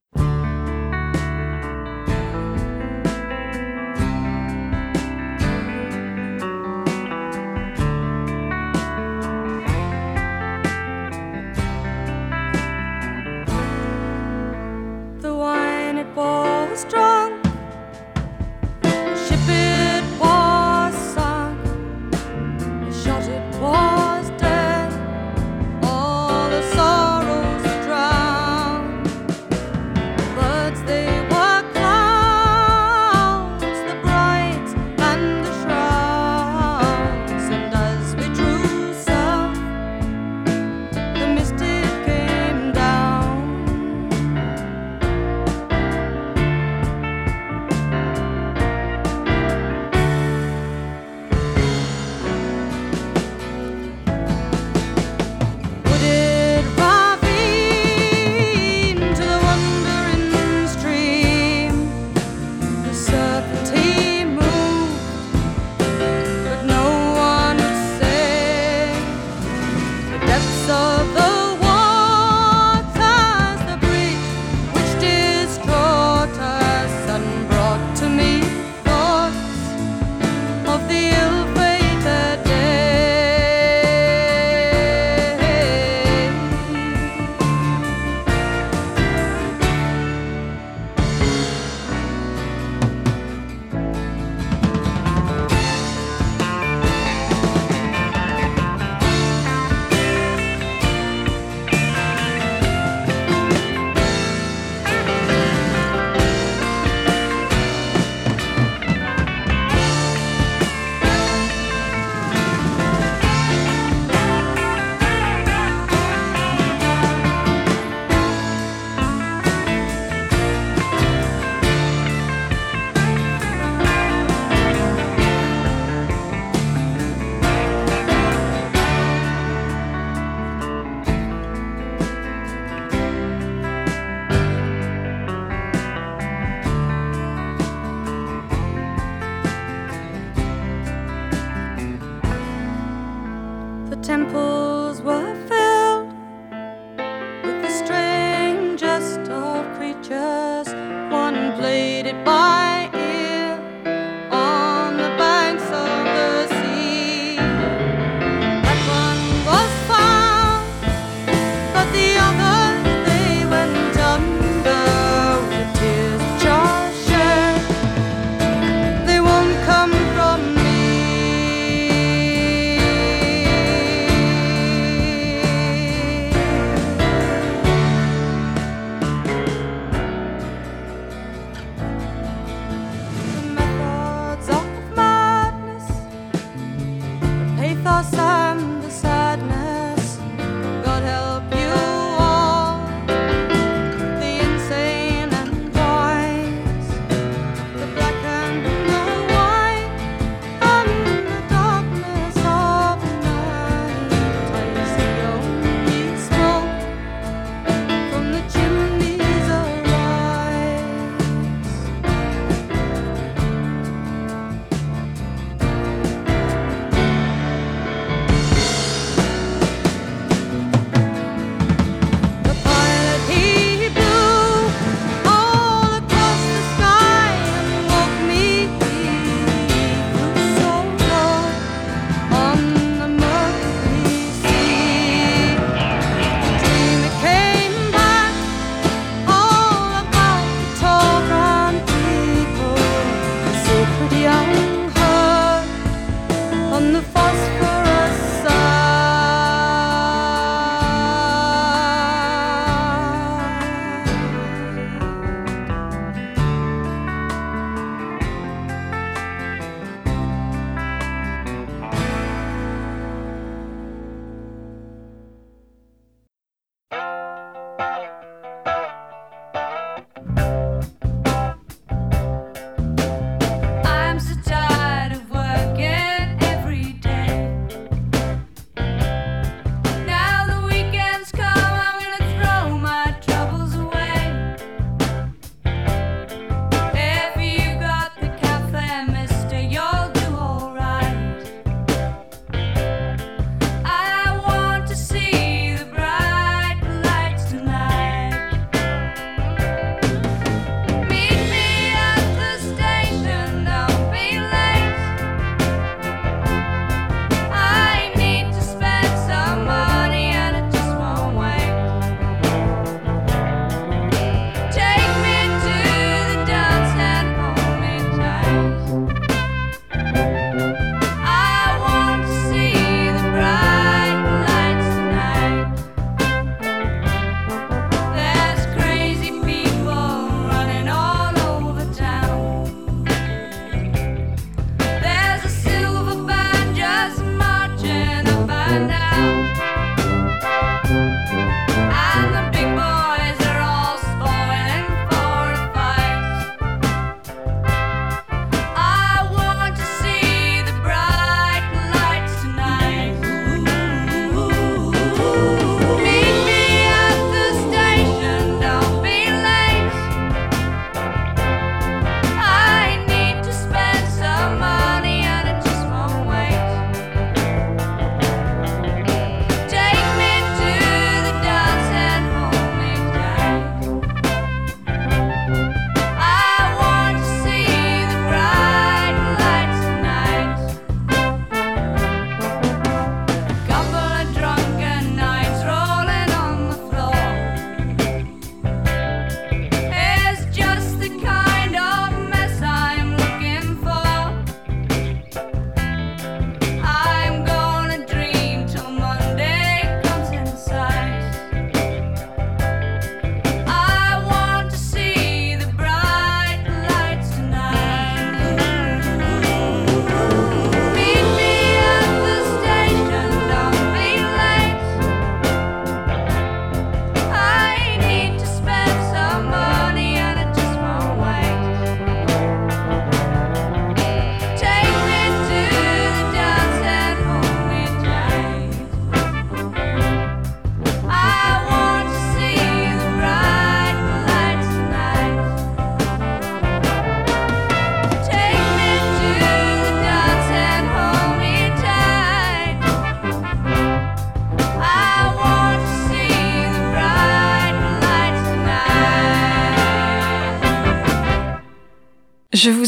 so 70.65 71.02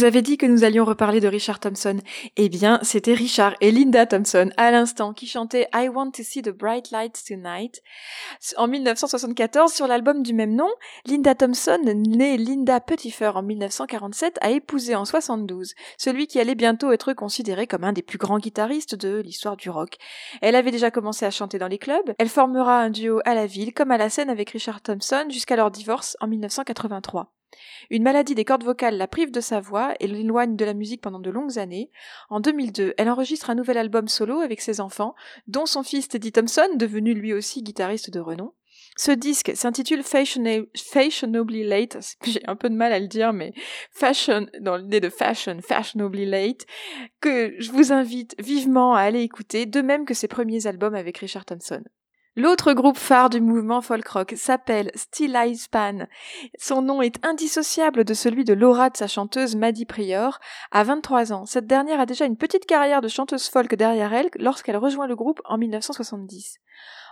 avais 0.06 0.22
dit 0.22 0.38
que 0.38 0.46
nous 0.46 0.64
allions 0.64 0.86
reparler 0.86 1.20
de 1.20 1.28
Richard 1.28 1.60
Thompson. 1.60 1.98
Eh 2.38 2.50
bien, 2.50 2.80
c'était 2.84 3.14
Richard 3.14 3.56
et 3.62 3.72
Linda 3.72 4.06
Thompson, 4.06 4.50
à 4.58 4.72
l'instant, 4.72 5.14
qui 5.14 5.28
chantaient 5.28 5.68
I 5.74 5.90
Want 5.90 6.12
to 6.12 6.24
See 6.24 6.42
the 6.42 6.50
Bright 6.50 6.92
Lights 6.92 7.24
Tonight 7.28 7.82
en 8.58 8.68
1974 8.68 9.74
sur 9.74 9.88
l'album 9.88 10.24
du 10.24 10.34
même 10.34 10.56
nom. 10.56 10.70
Linda 11.06 11.36
Thompson, 11.36 11.80
née 11.84 12.38
Linda 12.38 12.80
Pettifer 12.80 13.32
en 13.36 13.44
1947, 13.44 14.38
a 14.42 14.52
épousé 14.52 14.96
en 14.96 15.06
72 15.06 15.74
celui 15.98 16.28
qui 16.28 16.40
allait 16.40 16.56
bientôt 16.56 16.92
être 16.92 17.14
considéré 17.14 17.68
comme 17.68 17.84
un 17.84 17.94
des 17.94 18.04
plus 18.04 18.18
grands 18.18 18.40
guitaristes 18.40 18.96
de 18.96 19.20
l'histoire 19.20 19.58
du 19.58 19.70
rock. 19.70 19.98
Elle 20.42 20.56
avait 20.56 20.72
déjà 20.72 20.92
commencé 20.92 21.26
à 21.26 21.32
chanter 21.32 21.58
dans 21.58 21.68
les 21.68 21.78
clubs. 21.78 22.14
Elle 22.18 22.30
formera 22.30 22.80
un 22.80 22.90
duo 22.90 23.20
à 23.26 23.34
la 23.34 23.48
ville 23.48 23.74
comme 23.74 23.92
à 23.92 23.98
la 23.98 24.10
scène 24.10 24.30
avec 24.30 24.52
Richard 24.52 24.82
Thompson 24.82 25.26
jusqu'à 25.30 25.56
leur 25.56 25.72
divorce 25.72 26.18
en 26.20 26.28
1983. 26.28 27.32
Une 27.90 28.04
maladie 28.04 28.36
des 28.36 28.46
cordes 28.46 28.64
vocales 28.64 28.98
la 28.98 29.08
prive 29.08 29.32
de 29.32 29.42
sa 29.42 29.60
voix 29.60 29.94
et 30.00 30.08
l'éloigne 30.08 30.56
de 30.56 30.66
la 30.66 30.74
musique 30.74 31.02
pendant 31.02 31.20
de 31.20 31.30
longues 31.30 31.58
années. 31.60 31.92
En 32.30 32.40
2002, 32.40 32.94
elle 32.98 33.10
enregistre 33.10 33.50
un 33.50 33.56
nouvel 33.56 33.78
album 33.78 34.08
solo 34.08 34.40
avec 34.40 34.62
ses 34.62 34.82
enfants, 34.82 35.16
dont 35.48 35.66
son 35.66 35.84
fils 35.84 36.08
Teddy 36.08 36.32
Thompson, 36.32 36.68
devenu 36.76 37.14
lui 37.14 37.34
aussi 37.34 37.62
guitariste 37.64 38.10
de 38.10 38.20
renom. 38.20 38.54
Ce 38.98 39.12
disque 39.12 39.52
s'intitule 39.56 40.02
Fashiona- 40.02 40.68
Fashionably 40.78 41.64
Late. 41.64 41.98
J'ai 42.24 42.42
un 42.48 42.56
peu 42.56 42.70
de 42.70 42.76
mal 42.76 42.94
à 42.94 43.00
le 43.00 43.08
dire, 43.08 43.34
mais 43.34 43.54
fashion, 43.92 44.48
dans 44.62 44.78
l'idée 44.78 45.02
de 45.02 45.10
fashion, 45.10 45.60
fashionably 45.62 46.26
late, 46.26 46.66
que 47.20 47.56
je 47.60 47.72
vous 47.72 47.92
invite 47.92 48.36
vivement 48.40 48.94
à 48.96 49.02
aller 49.02 49.22
écouter, 49.22 49.66
de 49.66 49.82
même 49.82 50.06
que 50.06 50.14
ses 50.14 50.28
premiers 50.28 50.68
albums 50.68 50.96
avec 50.96 51.18
Richard 51.18 51.46
Thompson. 51.46 51.84
L'autre 52.38 52.74
groupe 52.74 52.98
phare 52.98 53.30
du 53.30 53.40
mouvement 53.40 53.80
folk 53.80 54.06
rock 54.10 54.34
s'appelle 54.36 54.92
Still 54.94 55.38
Eyes 55.38 55.68
Pan. 55.72 56.00
Son 56.60 56.82
nom 56.82 57.02
est 57.02 57.26
indissociable 57.26 58.04
de 58.04 58.14
celui 58.14 58.44
de 58.44 58.54
l'aura 58.54 58.90
de 58.90 58.98
sa 58.98 59.08
chanteuse 59.08 59.56
Maddie 59.56 59.86
Prior. 59.86 60.40
À 60.70 60.84
23 60.84 61.32
ans, 61.32 61.46
cette 61.46 61.66
dernière 61.66 62.02
a 62.02 62.06
déjà 62.06 62.26
une 62.26 62.36
petite 62.36 62.66
carrière 62.66 63.00
de 63.00 63.08
chanteuse 63.08 63.48
folk 63.48 63.74
derrière 63.76 64.14
elle 64.14 64.30
lorsqu'elle 64.38 64.76
rejoint 64.76 65.08
le 65.08 65.16
groupe 65.16 65.40
en 65.46 65.58
1970. 65.58 66.60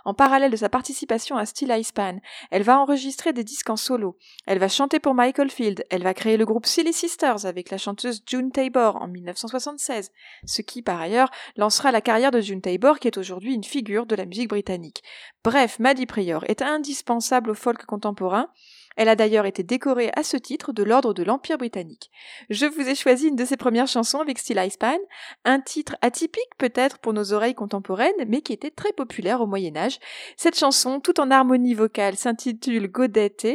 En 0.04 0.12
parallèle 0.12 0.50
de 0.50 0.56
sa 0.56 0.68
participation 0.68 1.36
à 1.36 1.46
Still 1.46 1.70
Eyes 1.70 1.92
Pan, 1.94 2.18
elle 2.50 2.62
va 2.62 2.78
enregistrer 2.78 3.32
des 3.32 3.44
disques 3.44 3.70
en 3.70 3.76
solo. 3.76 4.18
Elle 4.46 4.58
va 4.58 4.68
chanter 4.68 5.00
pour 5.00 5.14
Michael 5.14 5.50
Field. 5.50 5.84
Elle 5.90 6.02
va 6.02 6.12
créer 6.12 6.36
le 6.36 6.44
groupe 6.44 6.66
Silly 6.66 6.92
Sisters 6.92 7.46
avec 7.46 7.70
la 7.70 7.78
chanteuse 7.78 8.22
June 8.26 8.50
Tabor 8.50 8.96
en 8.96 9.08
1976, 9.08 10.12
ce 10.44 10.62
qui, 10.62 10.82
par 10.82 11.00
ailleurs, 11.00 11.30
lancera 11.56 11.90
la 11.90 12.02
carrière 12.02 12.30
de 12.30 12.40
June 12.40 12.60
Tabor 12.60 12.98
qui 12.98 13.08
est 13.08 13.18
aujourd'hui 13.18 13.54
une 13.54 13.64
figure 13.64 14.04
de 14.04 14.14
la 14.14 14.26
musique 14.26 14.50
britannique. 14.50 15.02
Bref, 15.42 15.78
Maddie 15.78 16.06
Prior 16.06 16.44
est 16.48 16.62
indispensable 16.62 17.50
au 17.50 17.54
folk 17.54 17.84
contemporain. 17.86 18.48
Elle 18.96 19.08
a 19.08 19.16
d'ailleurs 19.16 19.46
été 19.46 19.62
décorée 19.62 20.10
à 20.16 20.22
ce 20.22 20.36
titre 20.36 20.72
de 20.72 20.82
l'ordre 20.82 21.14
de 21.14 21.22
l'Empire 21.22 21.58
britannique. 21.58 22.10
Je 22.50 22.66
vous 22.66 22.88
ai 22.88 22.94
choisi 22.94 23.28
une 23.28 23.36
de 23.36 23.44
ses 23.44 23.56
premières 23.56 23.88
chansons 23.88 24.20
avec 24.20 24.38
Still 24.38 24.58
Eyes 24.58 24.76
Pan, 24.78 24.98
un 25.44 25.60
titre 25.60 25.96
atypique 26.00 26.42
peut-être 26.58 26.98
pour 26.98 27.12
nos 27.12 27.32
oreilles 27.32 27.54
contemporaines, 27.54 28.12
mais 28.28 28.40
qui 28.40 28.52
était 28.52 28.70
très 28.70 28.92
populaire 28.92 29.40
au 29.40 29.46
Moyen 29.46 29.76
Âge. 29.76 29.98
Cette 30.36 30.58
chanson, 30.58 31.00
tout 31.00 31.20
en 31.20 31.30
harmonie 31.30 31.74
vocale, 31.74 32.16
s'intitule 32.16 32.88
Godette. 32.88 33.48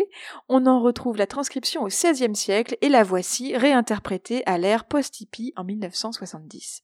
On 0.50 0.66
en 0.66 0.82
retrouve 0.82 1.18
la 1.18 1.28
transcription 1.28 1.84
au 1.84 1.88
XVIe 1.88 2.36
siècle 2.36 2.78
et 2.82 2.90
la 2.90 3.04
voici 3.04 3.56
réinterprétée 3.56 4.44
à 4.46 4.58
l'ère 4.58 4.86
post-hippie 4.86 5.54
en 5.56 5.64
1970. 5.64 6.84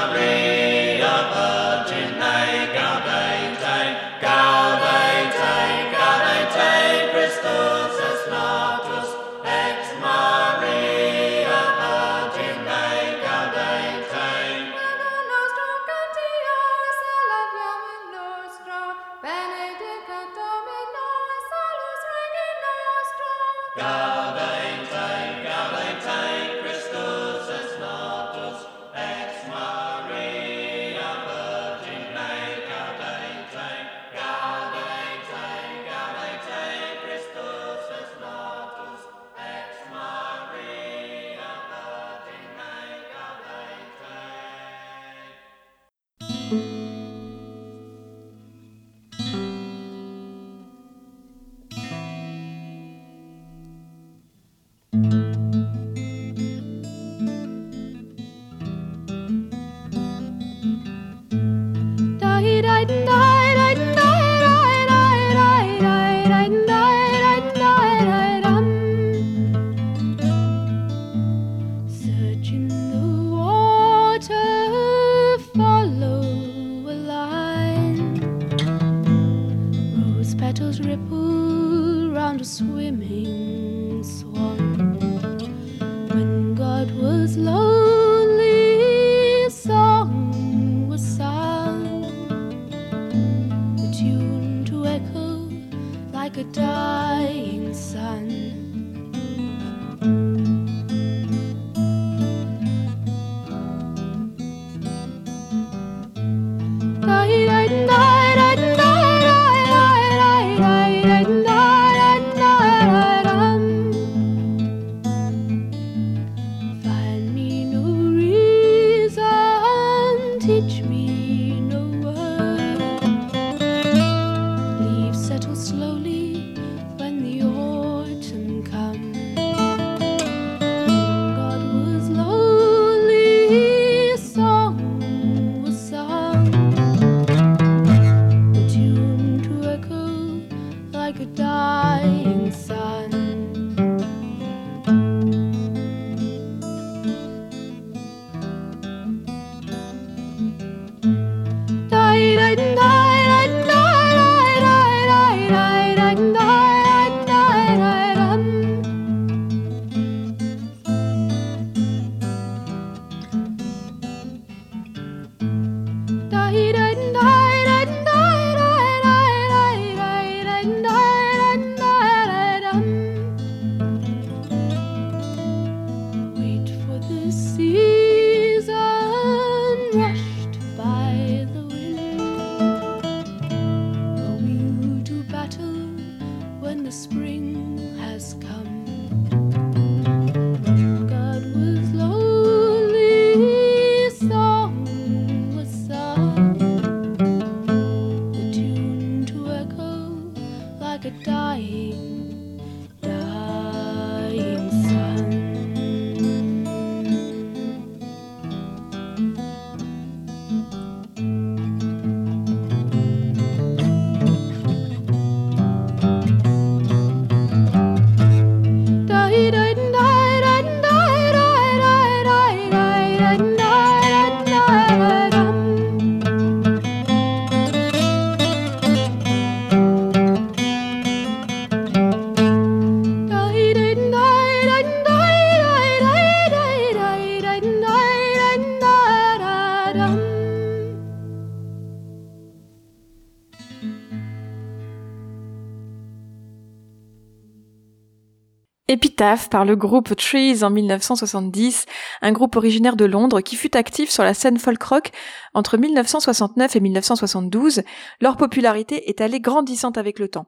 Par 249.51 249.65
le 249.65 249.75
groupe 249.75 250.15
Trees 250.15 250.63
en 250.63 250.71
1970, 250.71 251.85
un 252.23 252.31
groupe 252.31 252.55
originaire 252.55 252.95
de 252.95 253.05
Londres 253.05 253.41
qui 253.41 253.55
fut 253.55 253.77
actif 253.77 254.09
sur 254.09 254.23
la 254.23 254.33
scène 254.33 254.57
folk 254.57 254.81
rock 254.81 255.11
entre 255.53 255.77
1969 255.77 256.75
et 256.75 256.79
1972. 256.79 257.83
Leur 258.19 258.35
popularité 258.35 259.11
est 259.11 259.21
allée 259.21 259.39
grandissante 259.39 259.99
avec 259.99 260.17
le 260.17 260.27
temps. 260.27 260.47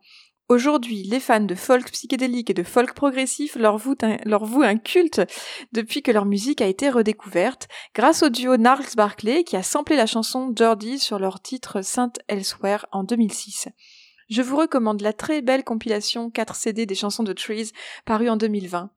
Aujourd'hui, 0.50 1.04
les 1.04 1.20
fans 1.20 1.40
de 1.40 1.54
folk 1.54 1.92
psychédélique 1.92 2.50
et 2.50 2.56
de 2.56 2.64
folk 2.64 2.96
progressif 2.96 3.56
leur 3.56 3.78
vouent, 3.78 3.96
un, 4.02 4.78
culte 4.78 5.22
depuis 5.72 6.02
que 6.02 6.12
leur 6.12 6.26
musique 6.26 6.62
a 6.62 6.66
été 6.66 6.90
redécouverte 6.90 7.68
grâce 7.94 8.24
au 8.24 8.30
duo 8.30 8.58
Gnarls 8.58 8.96
Barclay 8.98 9.44
qui 9.44 9.56
a 9.56 9.62
samplé 9.62 9.96
la 9.96 10.08
chanson 10.08 10.52
Geordie 10.56 10.98
sur 10.98 11.20
leur 11.20 11.42
titre 11.42 11.84
Saint 11.84 12.14
Elsewhere 12.28 12.88
en 12.92 13.04
2006. 13.04 13.68
Je 14.34 14.42
vous 14.42 14.58
recommande 14.58 15.02
la 15.02 15.14
très 15.14 15.44
belle 15.44 15.64
compilation 15.64 16.32
4 16.32 16.56
CD 16.56 16.88
des 16.88 16.96
chansons 16.96 17.22
de 17.22 17.34
Trees 17.34 17.70
parue 18.04 18.30
en 18.30 18.36
2020. 18.36 18.90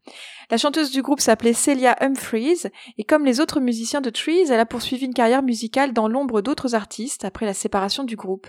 La 0.50 0.56
chanteuse 0.56 0.90
du 0.90 1.02
groupe 1.02 1.20
s'appelait 1.20 1.52
Celia 1.52 1.94
Humphreys 2.00 2.70
et 2.96 3.04
comme 3.04 3.26
les 3.26 3.38
autres 3.38 3.60
musiciens 3.60 4.00
de 4.00 4.08
Trees, 4.08 4.46
elle 4.48 4.60
a 4.60 4.64
poursuivi 4.64 5.04
une 5.04 5.12
carrière 5.12 5.42
musicale 5.42 5.92
dans 5.92 6.08
l'ombre 6.08 6.40
d'autres 6.40 6.74
artistes 6.74 7.26
après 7.26 7.44
la 7.44 7.52
séparation 7.52 8.04
du 8.04 8.16
groupe. 8.16 8.46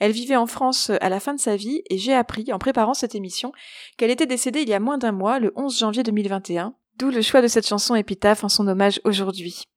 Elle 0.00 0.10
vivait 0.10 0.34
en 0.34 0.46
France 0.46 0.90
à 1.00 1.08
la 1.08 1.20
fin 1.20 1.34
de 1.34 1.40
sa 1.40 1.54
vie 1.54 1.82
et 1.88 1.98
j'ai 1.98 2.14
appris 2.14 2.52
en 2.52 2.58
préparant 2.58 2.94
cette 2.94 3.14
émission 3.14 3.52
qu'elle 3.96 4.10
était 4.10 4.26
décédée 4.26 4.62
il 4.62 4.68
y 4.68 4.74
a 4.74 4.80
moins 4.80 4.98
d'un 4.98 5.12
mois, 5.12 5.38
le 5.38 5.52
11 5.54 5.78
janvier 5.78 6.02
2021, 6.02 6.74
d'où 6.98 7.10
le 7.10 7.22
choix 7.22 7.42
de 7.42 7.46
cette 7.46 7.68
chanson 7.68 7.94
épitaphe 7.94 8.42
en 8.42 8.48
son 8.48 8.66
hommage 8.66 9.00
aujourd'hui. 9.04 9.68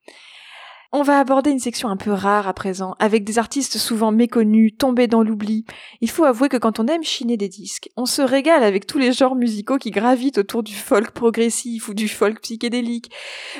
On 0.94 1.02
va 1.02 1.20
aborder 1.20 1.52
une 1.52 1.60
section 1.60 1.90
un 1.90 1.98
peu 1.98 2.12
rare 2.12 2.48
à 2.48 2.54
présent, 2.54 2.96
avec 3.00 3.26
des 3.26 3.40
artistes 3.40 3.78
souvent 3.78 4.14
méconnus, 4.14 4.72
tombés 4.78 5.08
dans 5.08 5.22
l'oubli. 5.22 5.66
Il 6.00 6.10
faut 6.10 6.24
avouer 6.24 6.48
que 6.48 6.56
quand 6.56 6.80
on 6.80 6.88
aime 6.88 7.04
chiner 7.04 7.36
des 7.36 7.50
disques, 7.50 7.90
on 7.98 8.06
se 8.06 8.22
régale 8.22 8.64
avec 8.64 8.88
tous 8.88 8.98
les 8.98 9.12
genres 9.12 9.36
musicaux 9.36 9.78
qui 9.78 9.92
gravitent 9.92 10.38
autour 10.38 10.64
du 10.64 10.74
folk 10.74 11.12
progressif 11.12 11.90
ou 11.90 11.94
du 11.94 12.08
folk 12.08 12.40
psychédélique. 12.42 13.12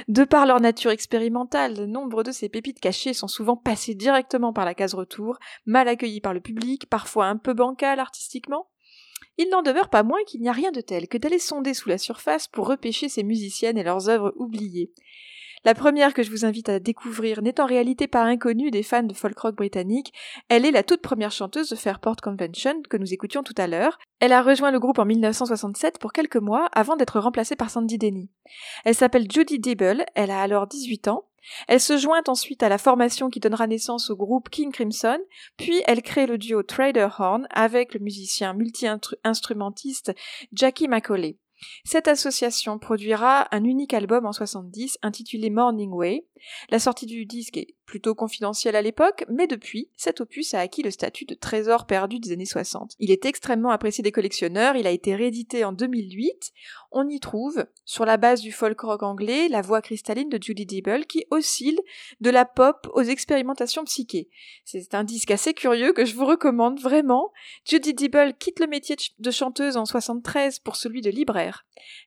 De 0.08 0.24
par 0.24 0.46
leur 0.46 0.62
nature 0.62 0.92
expérimentale, 0.92 1.86
nombre 1.86 2.24
de 2.24 2.32
ces 2.32 2.48
pépites 2.48 2.80
cachées 2.80 3.14
sont 3.14 3.28
souvent 3.28 3.58
passées 3.58 3.94
directement 3.94 4.54
par 4.54 4.64
la 4.64 4.74
case 4.74 4.94
retour, 4.94 5.38
mal 5.66 5.90
accueillies 5.90 6.22
par 6.22 6.34
le 6.34 6.40
public, 6.40 6.90
parfois 6.90 7.26
un 7.26 7.36
peu 7.36 7.54
bancal 7.54 8.00
artistiquement. 8.00 8.68
Il 9.38 9.50
n'en 9.50 9.64
demeure 9.64 9.90
pas 9.90 10.04
moins 10.04 10.24
qu'il 10.26 10.42
n'y 10.42 10.50
a 10.50 10.54
rien 10.54 10.72
de 10.72 10.82
tel 10.82 11.10
que 11.10 11.18
d'aller 11.18 11.40
sonder 11.40 11.74
sous 11.74 11.90
la 11.90 11.98
surface 11.98 12.48
pour 12.48 12.68
repêcher 12.68 13.10
ces 13.10 13.24
musiciennes 13.24 13.78
et 13.78 13.84
leurs 13.84 14.08
œuvres 14.08 14.34
oubliées. 14.38 14.94
La 15.66 15.74
première 15.74 16.14
que 16.14 16.24
je 16.24 16.30
vous 16.32 16.46
invite 16.46 16.70
à 16.70 16.80
découvrir 16.80 17.42
n'est 17.42 17.60
en 17.60 17.66
réalité 17.66 18.08
pas 18.08 18.24
inconnue 18.24 18.72
des 18.72 18.84
fans 18.84 19.04
de 19.04 19.14
folk 19.14 19.38
rock 19.40 19.56
britannique, 19.56 20.14
elle 20.50 20.66
est 20.66 20.72
la 20.72 20.84
toute 20.84 21.02
première 21.02 21.32
chanteuse 21.32 21.70
de 21.70 21.76
Fairport 21.76 22.18
Convention 22.18 22.82
que 22.90 22.98
nous 22.98 23.14
écoutions 23.14 23.44
tout 23.44 23.56
à 23.58 23.68
l'heure. 23.68 23.98
Elle 24.20 24.34
a 24.34 24.42
rejoint 24.42 24.72
le 24.72 24.80
groupe 24.80 25.00
en 25.00 25.06
1967 25.06 26.00
pour 26.00 26.14
quelques 26.14 26.38
mois 26.38 26.68
avant 26.74 26.96
d'être 26.96 27.20
remplacée 27.20 27.56
par 27.56 27.70
Sandy 27.70 27.98
Denny. 27.98 28.30
Elle 28.86 28.96
s'appelle 28.96 29.30
Judy 29.30 29.60
Dibble, 29.60 30.06
elle 30.16 30.32
a 30.32 30.42
alors 30.42 30.68
18 30.68 31.08
ans. 31.08 31.26
Elle 31.68 31.80
se 31.80 31.98
joint 31.98 32.24
ensuite 32.28 32.62
à 32.62 32.70
la 32.70 32.78
formation 32.78 33.30
qui 33.30 33.40
donnera 33.40 33.68
naissance 33.68 34.10
au 34.10 34.16
groupe 34.16 34.50
King 34.50 34.72
Crimson, 34.72 35.20
puis 35.56 35.82
elle 35.86 36.02
crée 36.02 36.28
le 36.28 36.38
duo 36.38 36.62
Trader 36.62 37.08
Horn 37.18 37.48
avec 37.52 37.94
le 37.94 38.00
musicien 38.00 38.54
multi-instrumentiste 38.54 40.14
Jackie 40.52 40.88
Macaulay. 40.88 41.38
Cette 41.84 42.08
association 42.08 42.80
produira 42.80 43.48
un 43.56 43.64
unique 43.64 43.94
album 43.94 44.26
en 44.26 44.34
70 44.34 45.00
intitulé 45.02 45.50
Morning 45.50 45.92
Way. 45.92 46.26
La 46.70 46.80
sortie 46.80 47.06
du 47.06 47.26
disque 47.26 47.58
est 47.58 47.76
plutôt 47.86 48.14
confidentielle 48.14 48.76
à 48.76 48.82
l'époque, 48.82 49.26
mais 49.30 49.48
depuis, 49.48 49.90
cet 49.96 50.20
opus 50.22 50.54
a 50.54 50.60
acquis 50.60 50.84
le 50.84 50.92
statut 50.92 51.26
de 51.26 51.34
trésor 51.34 51.88
perdu 51.88 52.20
des 52.20 52.34
années 52.34 52.46
60. 52.46 52.94
Il 53.00 53.12
est 53.12 53.26
extrêmement 53.26 53.72
apprécié 53.72 54.04
des 54.04 54.12
collectionneurs, 54.12 54.76
il 54.76 54.86
a 54.86 54.92
été 54.92 55.16
réédité 55.16 55.64
en 55.64 55.72
2008. 55.72 56.52
On 56.92 57.08
y 57.08 57.20
trouve, 57.20 57.66
sur 57.86 58.06
la 58.06 58.18
base 58.18 58.42
du 58.42 58.52
folk 58.52 58.80
rock 58.82 59.04
anglais, 59.04 59.48
la 59.48 59.62
voix 59.62 59.82
cristalline 59.82 60.30
de 60.30 60.42
Judy 60.42 60.66
Dibble 60.66 61.06
qui 61.06 61.26
oscille 61.32 61.80
de 62.20 62.30
la 62.30 62.46
pop 62.46 62.88
aux 62.94 63.04
expérimentations 63.04 63.86
psychées. 63.86 64.30
C'est 64.66 64.94
un 64.94 65.06
disque 65.06 65.32
assez 65.32 65.54
curieux 65.54 65.94
que 65.94 66.06
je 66.06 66.16
vous 66.16 66.26
recommande 66.26 66.80
vraiment. 66.80 67.32
Judy 67.66 67.94
Dibble 67.94 68.34
quitte 68.38 68.60
le 68.60 68.68
métier 68.68 68.98
de 69.18 69.32
chanteuse 69.32 69.78
en 69.78 69.86
73 69.86 70.60
pour 70.60 70.76
celui 70.76 71.02
de 71.02 71.10
libraire. 71.10 71.47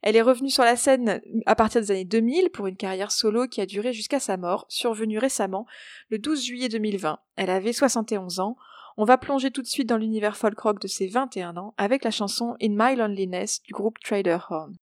Elle 0.03 0.17
est 0.17 0.23
revenue 0.23 0.51
sur 0.51 0.65
la 0.65 0.77
scène 0.77 1.21
à 1.47 1.55
partir 1.55 1.81
des 1.81 1.91
années 1.91 2.05
2000 2.05 2.51
pour 2.51 2.67
une 2.67 2.77
carrière 2.77 3.13
solo 3.13 3.47
qui 3.47 3.61
a 3.61 3.67
duré 3.67 3.93
jusqu'à 3.93 4.21
sa 4.21 4.37
mort, 4.37 4.67
survenue 4.69 5.19
récemment 5.19 5.67
le 6.09 6.19
12 6.19 6.45
juillet 6.45 6.69
2020. 6.69 7.19
Elle 7.37 7.51
avait 7.51 7.73
71 7.73 8.41
ans. 8.41 8.57
On 8.97 9.05
va 9.05 9.19
plonger 9.19 9.51
tout 9.51 9.63
de 9.63 9.67
suite 9.67 9.89
dans 9.89 9.97
l'univers 9.97 10.37
folk 10.37 10.59
rock 10.59 10.81
de 10.81 10.89
ses 10.89 11.07
21 11.07 11.57
ans 11.57 11.75
avec 11.77 12.05
la 12.05 12.11
chanson 12.11 12.57
In 12.61 12.71
My 12.71 12.97
Loneliness 12.97 13.63
du 13.63 13.73
groupe 13.73 13.99
Trader 14.01 14.39
Horn. 14.49 14.75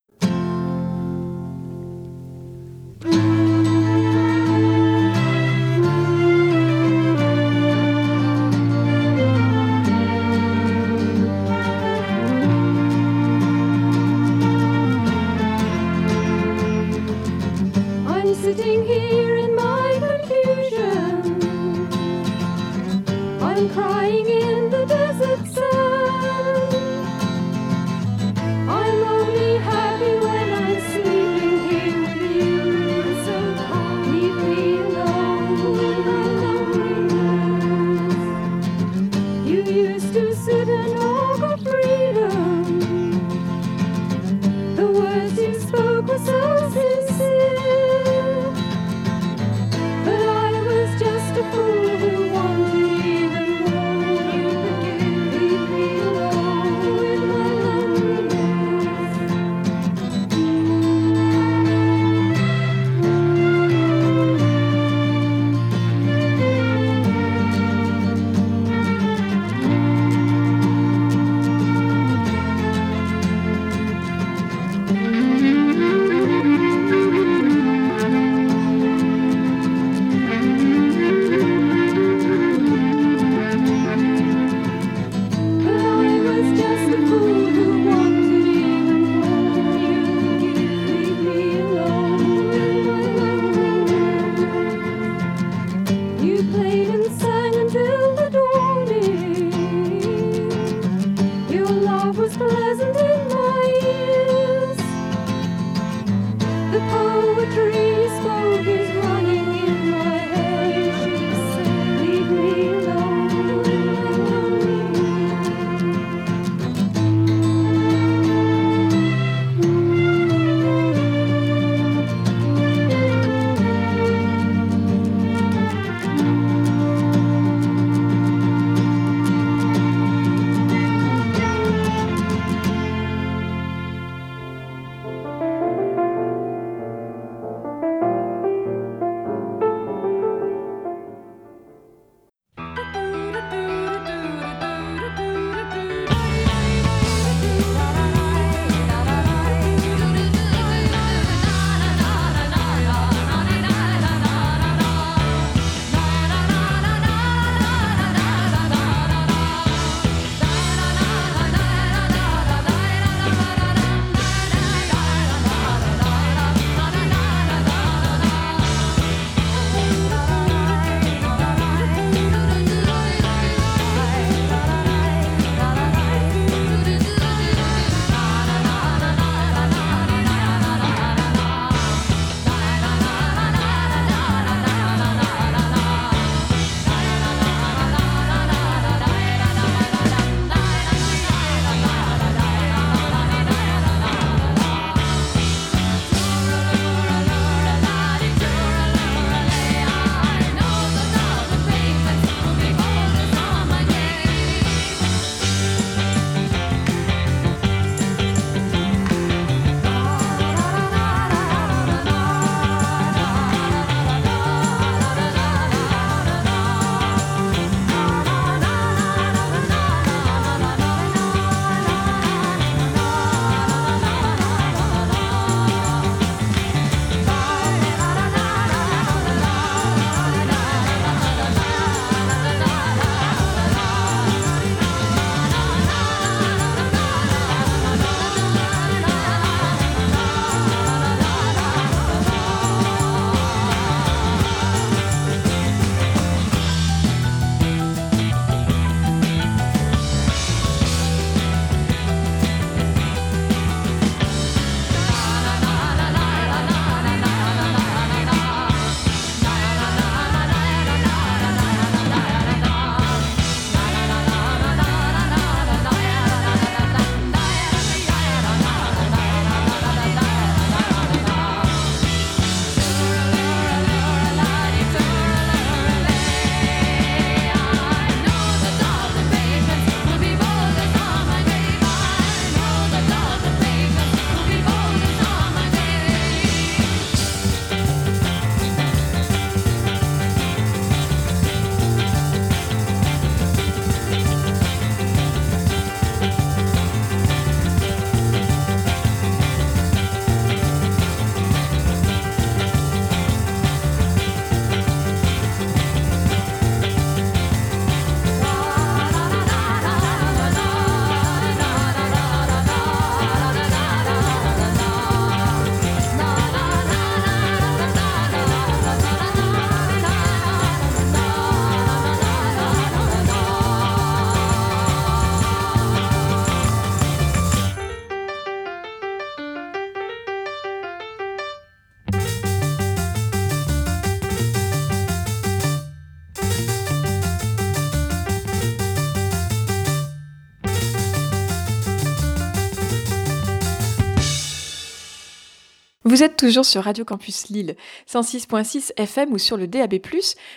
Vous 346.18 346.24
êtes 346.24 346.36
toujours 346.36 346.64
sur 346.64 346.82
Radio 346.82 347.04
Campus 347.04 347.48
Lille, 347.48 347.76
106.6 348.12 348.90
FM 348.96 349.32
ou 349.32 349.38
sur 349.38 349.56
le 349.56 349.68
DAB+. 349.68 350.00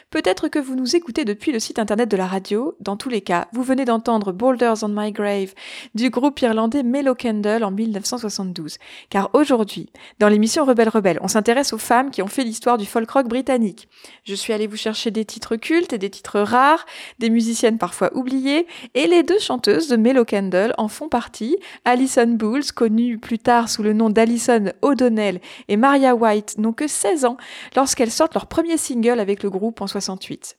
Peut-être 0.09 0.47
que 0.47 0.57
vous 0.57 0.74
nous 0.74 0.95
écoutez 0.95 1.24
depuis 1.24 1.51
le 1.51 1.59
site 1.59 1.78
internet 1.78 2.09
de 2.09 2.18
la 2.18 2.26
radio. 2.26 2.76
Dans 2.80 2.97
tous 2.97 3.09
les 3.09 3.22
cas, 3.22 3.47
vous 3.53 3.62
venez 3.62 3.86
d'entendre 3.86 4.32
Boulders 4.32 4.84
on 4.84 4.88
My 4.88 5.12
Grave 5.12 5.53
du 5.93 6.09
groupe 6.09 6.41
irlandais 6.41 6.82
Mellow 6.82 7.14
Candle 7.14 7.64
en 7.64 7.70
1972. 7.70 8.80
Car 9.12 9.30
aujourd'hui, 9.34 9.91
dans 10.18 10.30
l'émission 10.30 10.66
Rebelle 10.66 10.89
Rebelle, 10.89 11.20
on 11.22 11.28
s'intéresse 11.28 11.74
aux 11.74 11.78
femmes 11.78 12.09
qui 12.09 12.24
ont 12.24 12.28
fait 12.28 12.43
l'histoire 12.43 12.80
du 12.80 12.88
folk 12.88 13.12
rock 13.12 13.28
britannique. 13.28 13.88
Je 14.24 14.34
suis 14.34 14.53
allée 14.53 14.66
vous 14.66 14.78
chercher 14.78 15.12
des 15.12 15.26
titres 15.26 15.57
cultes 15.57 15.93
et 15.93 15.99
des 15.99 16.09
titres 16.09 16.39
rares, 16.39 16.88
des 17.20 17.30
musiciennes 17.30 17.78
parfois 17.78 18.09
oubliées, 18.18 18.66
et 18.95 19.05
les 19.05 19.22
deux 19.22 19.38
chanteuses 19.38 19.89
de 19.89 19.95
Mellow 19.95 20.26
Candle 20.26 20.74
en 20.80 20.88
font 20.88 21.07
partie. 21.07 21.57
Alison 21.86 22.30
Bowles, 22.30 22.72
connue 22.74 23.20
plus 23.20 23.38
tard 23.38 23.70
sous 23.70 23.84
le 23.84 23.93
nom 23.93 24.09
d'Alison 24.09 24.72
O'Donnell, 24.82 25.39
et 25.68 25.78
Maria 25.78 26.16
White 26.16 26.58
n'ont 26.58 26.74
que 26.74 26.88
16 26.88 27.26
ans 27.26 27.38
lorsqu'elles 27.76 28.12
sortent 28.12 28.34
leur 28.34 28.47
premier 28.47 28.78
single 28.78 29.20
avec 29.20 29.43
le 29.43 29.49
groupe 29.49 29.82
en 29.82 29.88
68. 29.88 30.58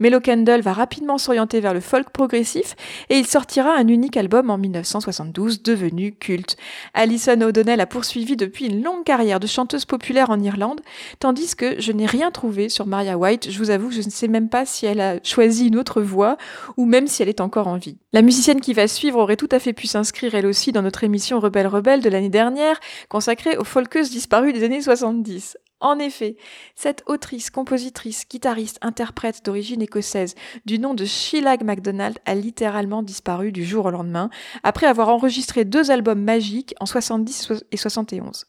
Mellow 0.00 0.20
Candle 0.20 0.60
va 0.60 0.72
rapidement 0.72 1.18
s'orienter 1.18 1.60
vers 1.60 1.74
le 1.74 1.80
folk 1.80 2.10
progressif 2.10 2.76
et 3.10 3.16
il 3.16 3.26
sortira 3.26 3.74
un 3.76 3.88
unique 3.88 4.16
album 4.16 4.50
en 4.50 4.58
1972 4.58 5.62
devenu 5.62 6.12
culte. 6.12 6.56
Alison 6.94 7.40
O'Donnell 7.40 7.80
a 7.80 7.86
poursuivi 7.86 8.36
depuis 8.36 8.66
une 8.66 8.82
longue 8.82 9.04
carrière 9.04 9.40
de 9.40 9.46
chanteuse 9.46 9.84
populaire 9.84 10.30
en 10.30 10.40
Irlande, 10.40 10.80
tandis 11.18 11.56
que 11.56 11.80
je 11.80 11.92
n'ai 11.92 12.06
rien 12.06 12.30
trouvé 12.30 12.68
sur 12.68 12.86
Maria 12.86 13.16
White. 13.16 13.50
Je 13.50 13.58
vous 13.58 13.70
avoue 13.70 13.88
que 13.88 13.94
je 13.94 14.02
ne 14.02 14.10
sais 14.10 14.28
même 14.28 14.48
pas 14.48 14.66
si 14.66 14.86
elle 14.86 15.00
a 15.00 15.22
choisi 15.22 15.68
une 15.68 15.76
autre 15.76 16.02
voie 16.02 16.36
ou 16.76 16.84
même 16.84 17.06
si 17.06 17.22
elle 17.22 17.28
est 17.28 17.40
encore 17.40 17.68
en 17.68 17.76
vie. 17.76 17.96
La 18.12 18.22
musicienne 18.22 18.60
qui 18.60 18.72
va 18.72 18.88
suivre 18.88 19.18
aurait 19.18 19.36
tout 19.36 19.48
à 19.50 19.58
fait 19.58 19.72
pu 19.72 19.86
s'inscrire 19.86 20.34
elle 20.34 20.46
aussi 20.46 20.72
dans 20.72 20.82
notre 20.82 21.04
émission 21.04 21.40
Rebelle 21.40 21.66
Rebelle 21.66 22.02
de 22.02 22.08
l'année 22.08 22.28
dernière, 22.28 22.78
consacrée 23.08 23.56
aux 23.56 23.64
folkeuses 23.64 24.10
disparues 24.10 24.52
des 24.52 24.64
années 24.64 24.82
70. 24.82 25.56
En 25.80 25.98
effet, 25.98 26.36
cette 26.74 27.02
autrice, 27.06 27.50
compositrice, 27.50 28.26
guitariste, 28.28 28.78
interprète 28.80 29.44
d'origine 29.44 29.82
écossaise 29.82 30.34
du 30.64 30.78
nom 30.78 30.94
de 30.94 31.04
Sheila 31.04 31.56
MacDonald 31.62 32.18
a 32.24 32.34
littéralement 32.34 33.02
disparu 33.02 33.52
du 33.52 33.64
jour 33.64 33.84
au 33.86 33.90
lendemain 33.90 34.30
après 34.62 34.86
avoir 34.86 35.10
enregistré 35.10 35.64
deux 35.66 35.90
albums 35.90 36.22
magiques 36.22 36.74
en 36.80 36.86
70 36.86 37.64
et 37.70 37.76
71. 37.76 38.46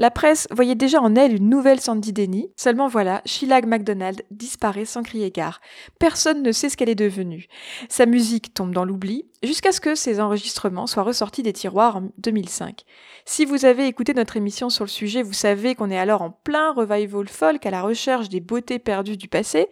La 0.00 0.12
presse 0.12 0.46
voyait 0.52 0.76
déjà 0.76 1.00
en 1.00 1.16
elle 1.16 1.34
une 1.34 1.50
nouvelle 1.50 1.80
Sandy 1.80 2.12
Denny, 2.12 2.52
seulement 2.54 2.86
voilà, 2.86 3.20
Sheila 3.24 3.60
MacDonald 3.62 4.22
disparaît 4.30 4.84
sans 4.84 5.02
crier 5.02 5.32
gare. 5.32 5.60
Personne 5.98 6.44
ne 6.44 6.52
sait 6.52 6.68
ce 6.68 6.76
qu'elle 6.76 6.88
est 6.88 6.94
devenue. 6.94 7.48
Sa 7.88 8.06
musique 8.06 8.54
tombe 8.54 8.72
dans 8.72 8.84
l'oubli, 8.84 9.26
jusqu'à 9.42 9.72
ce 9.72 9.80
que 9.80 9.96
ses 9.96 10.20
enregistrements 10.20 10.86
soient 10.86 11.02
ressortis 11.02 11.42
des 11.42 11.52
tiroirs 11.52 11.96
en 11.96 12.10
2005. 12.18 12.84
Si 13.24 13.44
vous 13.44 13.64
avez 13.64 13.88
écouté 13.88 14.14
notre 14.14 14.36
émission 14.36 14.70
sur 14.70 14.84
le 14.84 14.88
sujet, 14.88 15.24
vous 15.24 15.32
savez 15.32 15.74
qu'on 15.74 15.90
est 15.90 15.98
alors 15.98 16.22
en 16.22 16.30
plein 16.30 16.72
revival 16.72 17.26
folk 17.26 17.66
à 17.66 17.70
la 17.70 17.82
recherche 17.82 18.28
des 18.28 18.40
beautés 18.40 18.78
perdues 18.78 19.16
du 19.16 19.26
passé. 19.26 19.66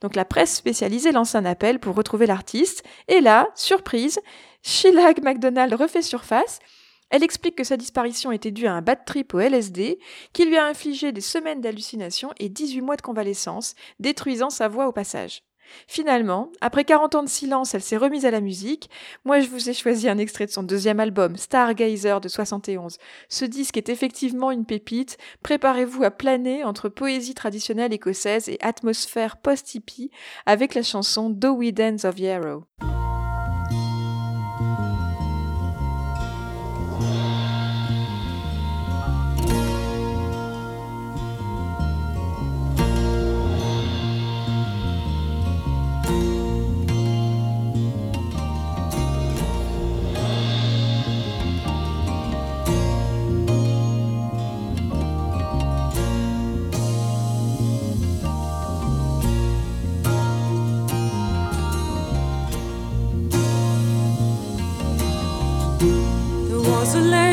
Donc 0.00 0.14
la 0.14 0.24
presse 0.24 0.54
spécialisée 0.54 1.10
lance 1.10 1.34
un 1.34 1.44
appel 1.44 1.80
pour 1.80 1.96
retrouver 1.96 2.26
l'artiste. 2.26 2.84
Et 3.08 3.20
là, 3.20 3.48
surprise, 3.56 4.20
Sheila 4.62 5.12
MacDonald 5.20 5.74
refait 5.74 6.02
surface. 6.02 6.60
Elle 7.12 7.22
explique 7.22 7.56
que 7.56 7.62
sa 7.62 7.76
disparition 7.76 8.32
était 8.32 8.50
due 8.50 8.66
à 8.66 8.72
un 8.72 8.80
bad 8.80 9.04
trip 9.04 9.34
au 9.34 9.38
LSD, 9.38 9.98
qui 10.32 10.44
lui 10.46 10.56
a 10.56 10.66
infligé 10.66 11.12
des 11.12 11.20
semaines 11.20 11.60
d'hallucinations 11.60 12.32
et 12.40 12.48
18 12.48 12.80
mois 12.80 12.96
de 12.96 13.02
convalescence, 13.02 13.74
détruisant 14.00 14.48
sa 14.48 14.66
voix 14.66 14.88
au 14.88 14.92
passage. 14.92 15.42
Finalement, 15.86 16.50
après 16.62 16.84
40 16.84 17.14
ans 17.14 17.22
de 17.22 17.28
silence, 17.28 17.74
elle 17.74 17.82
s'est 17.82 17.98
remise 17.98 18.24
à 18.24 18.30
la 18.30 18.40
musique. 18.40 18.88
Moi, 19.26 19.40
je 19.40 19.48
vous 19.48 19.68
ai 19.68 19.74
choisi 19.74 20.08
un 20.08 20.16
extrait 20.16 20.46
de 20.46 20.50
son 20.50 20.62
deuxième 20.62 21.00
album, 21.00 21.36
Stargazer 21.36 22.20
de 22.20 22.28
71. 22.28 22.96
Ce 23.28 23.44
disque 23.44 23.76
est 23.76 23.90
effectivement 23.90 24.50
une 24.50 24.64
pépite. 24.64 25.18
Préparez-vous 25.42 26.04
à 26.04 26.10
planer 26.10 26.64
entre 26.64 26.88
poésie 26.88 27.34
traditionnelle 27.34 27.92
écossaise 27.92 28.48
et 28.48 28.58
atmosphère 28.62 29.36
post-hippie 29.36 30.10
avec 30.46 30.74
la 30.74 30.82
chanson 30.82 31.28
Dowie 31.28 31.74
Dance 31.74 32.06
of 32.06 32.18
Yarrow. 32.18 32.64
Was 66.82 66.96
a 66.96 67.00
lady 67.00 67.31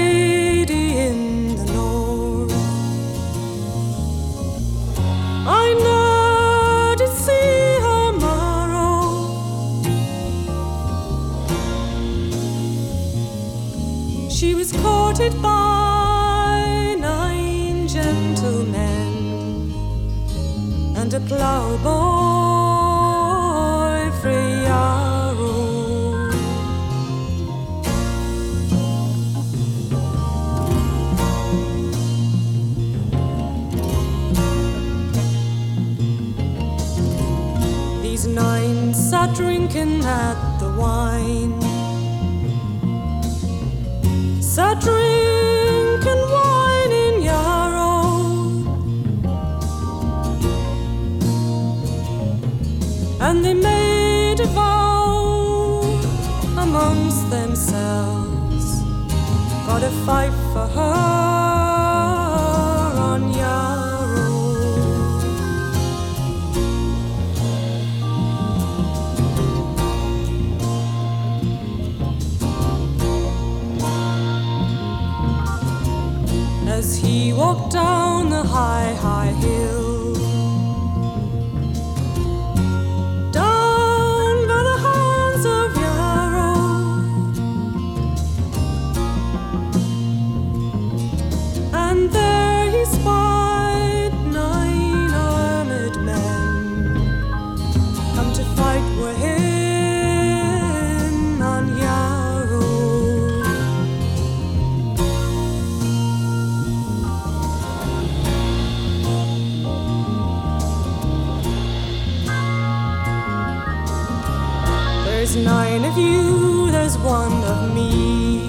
There's 115.20 115.36
nine 115.36 115.84
of 115.84 115.98
you, 115.98 116.72
there's 116.72 116.98
one 116.98 117.44
of 117.44 117.76
me. 117.76 118.40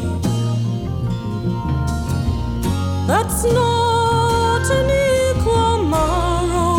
That's 3.08 3.42
not 3.42 4.70
an 4.78 4.88
equal 5.34 5.82
morrow. 5.82 6.78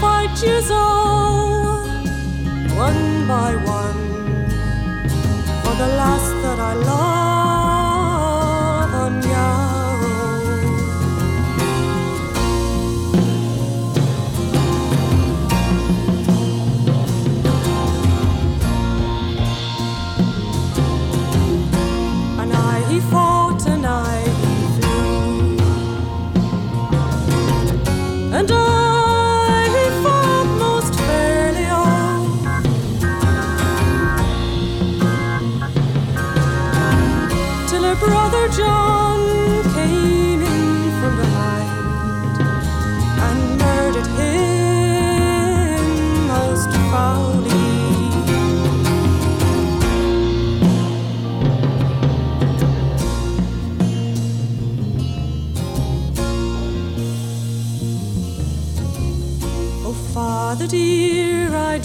Fight 0.00 0.42
you 0.42 0.62
all, 0.72 1.84
one 2.74 3.28
by 3.28 3.54
one, 3.66 4.02
for 5.62 5.74
the 5.76 5.88
last 6.00 6.32
that 6.42 6.58
I 6.58 6.72
love 6.72 7.09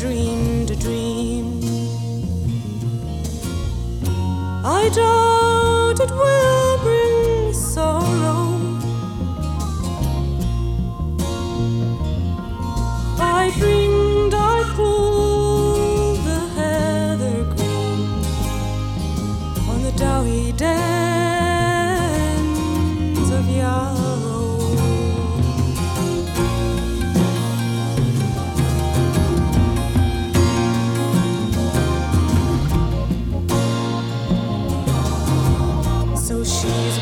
dream. 0.06 0.35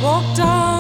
walked 0.04 0.40
on. 0.42 0.73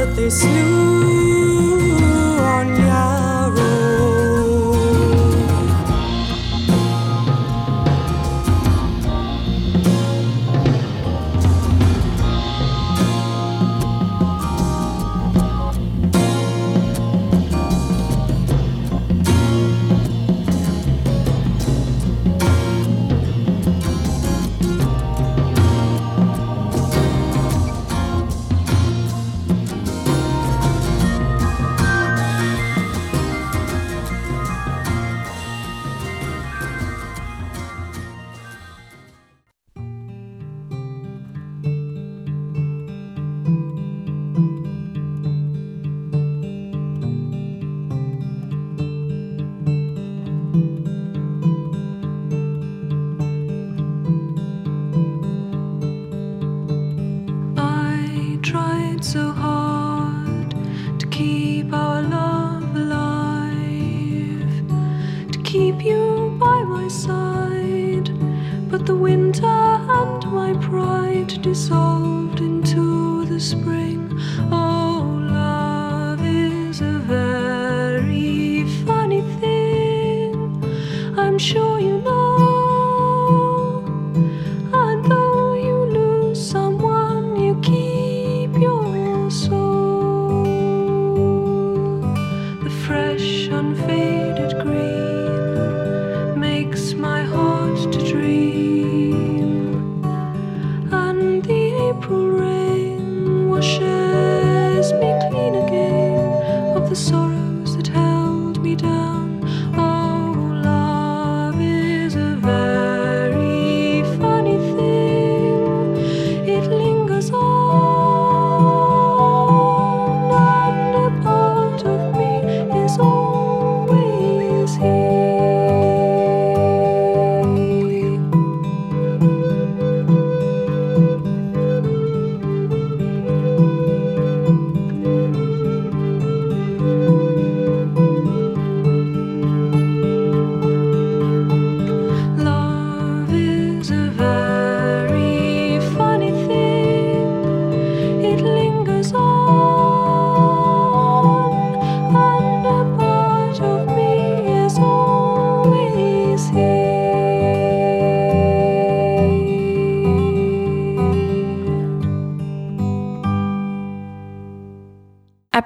That 0.00 0.16
they 0.16 0.30
slew 0.30 0.99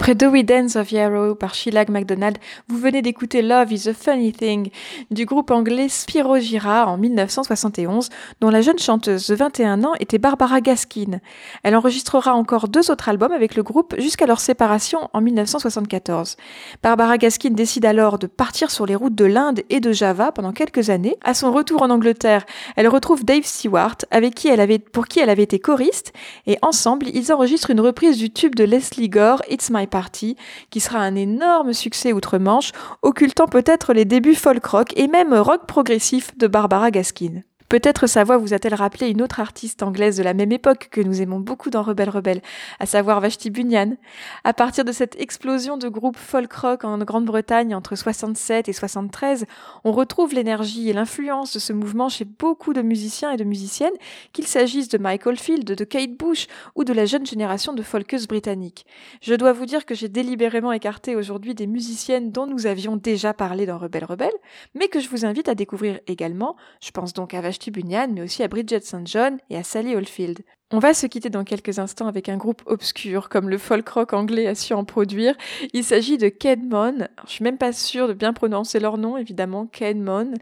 Après 0.07 0.27
We 0.27 0.45
Dance 0.45 0.77
of 0.77 0.93
Yarrow 0.93 1.35
par 1.35 1.55
Sheila 1.55 1.87
MacDonald, 1.89 2.37
vous 2.69 2.74
venez 2.85 3.01
d'écouter 3.01 3.41
Love 3.41 3.73
is 3.73 3.89
a 3.89 3.95
Funny 3.95 4.31
Thing 4.31 4.69
du 5.11 5.25
groupe 5.25 5.51
anglais 5.51 5.89
Spiro 5.89 6.39
Gira 6.39 6.87
en 6.87 6.99
1971, 6.99 8.11
dont 8.43 8.51
la 8.51 8.61
jeune 8.61 8.79
chanteuse 8.79 9.27
de 9.27 9.35
21 9.35 9.85
ans 9.85 9.95
était 10.01 10.19
Barbara 10.19 10.61
Gaskin. 10.61 11.21
Elle 11.63 11.77
enregistrera 11.77 12.35
encore 12.35 12.69
deux 12.69 12.91
autres 12.91 13.09
albums 13.09 13.33
avec 13.33 13.55
le 13.55 13.63
groupe 13.63 13.95
jusqu'à 13.99 14.27
leur 14.27 14.39
séparation 14.39 15.09
en 15.15 15.23
1974. 15.23 16.37
Barbara 16.83 17.17
Gaskin 17.17 17.53
décide 17.53 17.87
alors 17.87 18.19
de 18.19 18.27
partir 18.27 18.71
sur 18.71 18.85
les 18.85 18.97
routes 18.97 19.15
de 19.15 19.25
l'Inde 19.25 19.63
et 19.71 19.81
de 19.81 19.91
Java 19.91 20.31
pendant 20.31 20.53
quelques 20.53 20.91
années. 20.91 21.17
À 21.25 21.33
son 21.33 21.53
retour 21.53 21.81
en 21.81 21.89
Angleterre, 21.89 22.45
elle 22.77 22.89
retrouve 22.89 23.25
Dave 23.25 23.45
Stewart, 23.45 23.97
avec 24.11 24.35
qui 24.35 24.49
elle 24.49 24.61
avait, 24.61 24.79
pour 24.79 25.07
qui 25.07 25.21
elle 25.21 25.31
avait 25.31 25.43
été 25.43 25.59
choriste, 25.59 26.13
et 26.47 26.59
ensemble, 26.61 27.07
ils 27.15 27.33
enregistrent 27.33 27.71
une 27.71 27.81
reprise 27.81 28.19
du 28.19 28.31
tube 28.31 28.55
de 28.55 28.65
Leslie 28.65 29.09
Gore, 29.09 29.41
It's 29.49 29.71
My 29.71 29.87
Party, 29.87 30.37
qui 30.69 30.81
sera 30.81 30.99
un 30.99 31.15
énorme 31.15 31.73
succès 31.73 32.13
outre-Manche, 32.13 32.74
occultant 33.03 33.47
peut-être 33.47 33.93
les 33.93 34.05
débuts 34.05 34.35
folk 34.35 34.65
rock 34.65 34.93
et 34.97 35.09
même 35.09 35.35
rock 35.35 35.67
progressif 35.67 36.37
de 36.39 36.47
Barbara 36.47 36.91
Gaskin. 36.91 37.43
Peut-être 37.75 38.07
sa 38.07 38.23
voix 38.23 38.37
vous 38.37 38.55
a-t-elle 38.55 38.77
rappelé 38.77 39.09
une 39.09 39.21
autre 39.21 39.41
artiste 39.41 39.83
anglaise 39.83 40.17
de 40.17 40.23
la 40.23 40.33
même 40.33 40.53
époque 40.53 40.87
que 40.93 41.01
nous 41.01 41.21
aimons 41.21 41.41
beaucoup 41.41 41.71
dans 41.71 41.83
Rebelle 41.83 42.09
Rebelle, 42.09 42.41
à 42.79 42.87
savoir 42.87 43.21
Vashti 43.21 43.51
Bunyan. 43.51 43.97
À 44.45 44.53
partir 44.53 44.85
de 44.85 44.93
cette 44.93 45.21
explosion 45.21 45.77
de 45.77 45.89
groupes 45.89 46.17
folk 46.17 46.53
rock 46.53 46.85
en 46.85 46.99
Grande-Bretagne 46.99 47.75
entre 47.75 47.97
67 47.97 48.69
et 48.69 48.73
73, 48.73 49.47
on 49.83 49.91
retrouve 49.91 50.35
l'énergie 50.35 50.89
et 50.89 50.93
l'influence 50.93 51.53
de 51.53 51.59
ce 51.59 51.73
mouvement 51.73 52.09
chez 52.09 52.25
beaucoup 52.25 52.75
de 52.75 52.81
musiciens 52.81 53.33
et 53.33 53.37
de 53.37 53.43
musiciennes, 53.43 53.91
qu'il 54.33 54.47
s'agisse 54.47 54.89
de 54.89 54.99
Michael 54.99 55.37
Field, 55.37 55.65
de 55.65 55.85
Kate 55.85 56.17
Bush 56.17 56.47
ou 56.77 56.85
de 56.85 56.93
la 56.93 57.07
jeune 57.07 57.27
génération 57.27 57.73
de 57.73 57.83
folkeuses 57.83 58.29
britanniques. 58.29 58.87
Je 59.21 59.35
dois 59.35 59.53
vous 59.53 59.67
dire 59.67 59.85
que 59.85 59.97
j'ai 59.97 60.09
délibérément 60.09 60.71
écarté 60.71 61.17
aujourd'hui 61.17 61.57
des 61.57 61.67
musiciennes 61.67 62.31
dont 62.31 62.47
nous 62.47 62.69
avions 62.69 62.95
déjà 62.95 63.35
parlé 63.35 63.67
dans 63.67 63.79
Rebelle 63.79 64.05
Rebelle, 64.05 64.31
mais 64.77 64.87
que 64.87 65.01
je 65.01 65.09
vous 65.09 65.25
invite 65.25 65.49
à 65.49 65.57
découvrir 65.57 65.99
également. 66.07 66.55
Je 66.81 66.93
pense 66.93 67.15
donc 67.15 67.35
à 67.35 67.41
Vashti 67.41 67.64
Bunyan, 67.71 68.09
mais 68.13 68.23
aussi 68.23 68.43
à 68.43 68.49
Bridget 68.49 68.81
St. 68.81 69.07
John 69.07 69.39
et 69.51 69.57
à 69.57 69.63
Sally 69.63 69.95
Oldfield. 69.97 70.41
On 70.77 70.81
va 70.81 70.93
se 70.93 71.07
quitter 71.07 71.31
dans 71.31 71.45
quelques 71.45 71.79
instants 71.79 72.09
avec 72.09 72.29
un 72.29 72.37
groupe 72.37 72.61
obscur, 72.67 73.29
comme 73.29 73.49
le 73.49 73.59
folk 73.59 73.89
rock 73.91 74.13
anglais 74.13 74.49
a 74.49 74.57
su 74.57 74.73
en 74.73 74.85
produire. 74.85 75.37
Il 75.73 75.85
s'agit 75.85 76.19
de 76.19 76.29
Kenmon. 76.29 77.07
Je 77.29 77.31
suis 77.31 77.45
même 77.45 77.59
pas 77.59 77.73
sûre 77.73 78.09
de 78.09 78.13
bien 78.13 78.33
prononcer 78.33 78.81
leur 78.81 78.99
nom, 78.99 79.17
évidemment, 79.17 79.67
Kenmon. 79.67 80.33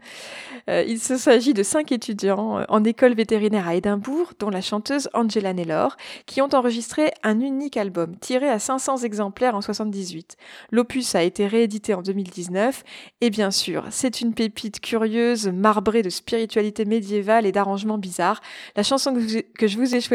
Euh, 0.71 0.83
il 0.87 0.97
s'agit 0.99 1.53
de 1.53 1.61
cinq 1.61 1.91
étudiants 1.91 2.57
euh, 2.57 2.63
en 2.69 2.83
école 2.83 3.13
vétérinaire 3.13 3.67
à 3.67 3.75
Édimbourg, 3.75 4.31
dont 4.39 4.49
la 4.49 4.61
chanteuse 4.61 5.07
Angela 5.13 5.53
Naylor, 5.53 5.97
qui 6.25 6.41
ont 6.41 6.49
enregistré 6.51 7.11
un 7.21 7.39
unique 7.39 7.77
album, 7.77 8.15
tiré 8.17 8.49
à 8.49 8.57
500 8.57 9.03
exemplaires 9.03 9.53
en 9.53 9.61
78. 9.61 10.35
L'opus 10.71 11.13
a 11.13 11.21
été 11.21 11.45
réédité 11.45 11.93
en 11.93 12.01
2019, 12.01 12.83
et 13.21 13.29
bien 13.29 13.51
sûr, 13.51 13.85
c'est 13.91 14.19
une 14.19 14.33
pépite 14.33 14.79
curieuse, 14.79 15.47
marbrée 15.49 16.01
de 16.01 16.09
spiritualité 16.09 16.85
médiévale 16.85 17.45
et 17.45 17.51
d'arrangements 17.51 17.99
bizarres. 17.99 18.41
La 18.75 18.81
chanson 18.81 19.13
que 19.13 19.19
je 19.19 19.27
vous 19.27 19.37
ai- 19.37 19.43
que 19.43 19.67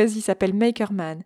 choisie 0.09 0.23
s'appelle 0.23 0.55
Makerman. 0.55 1.23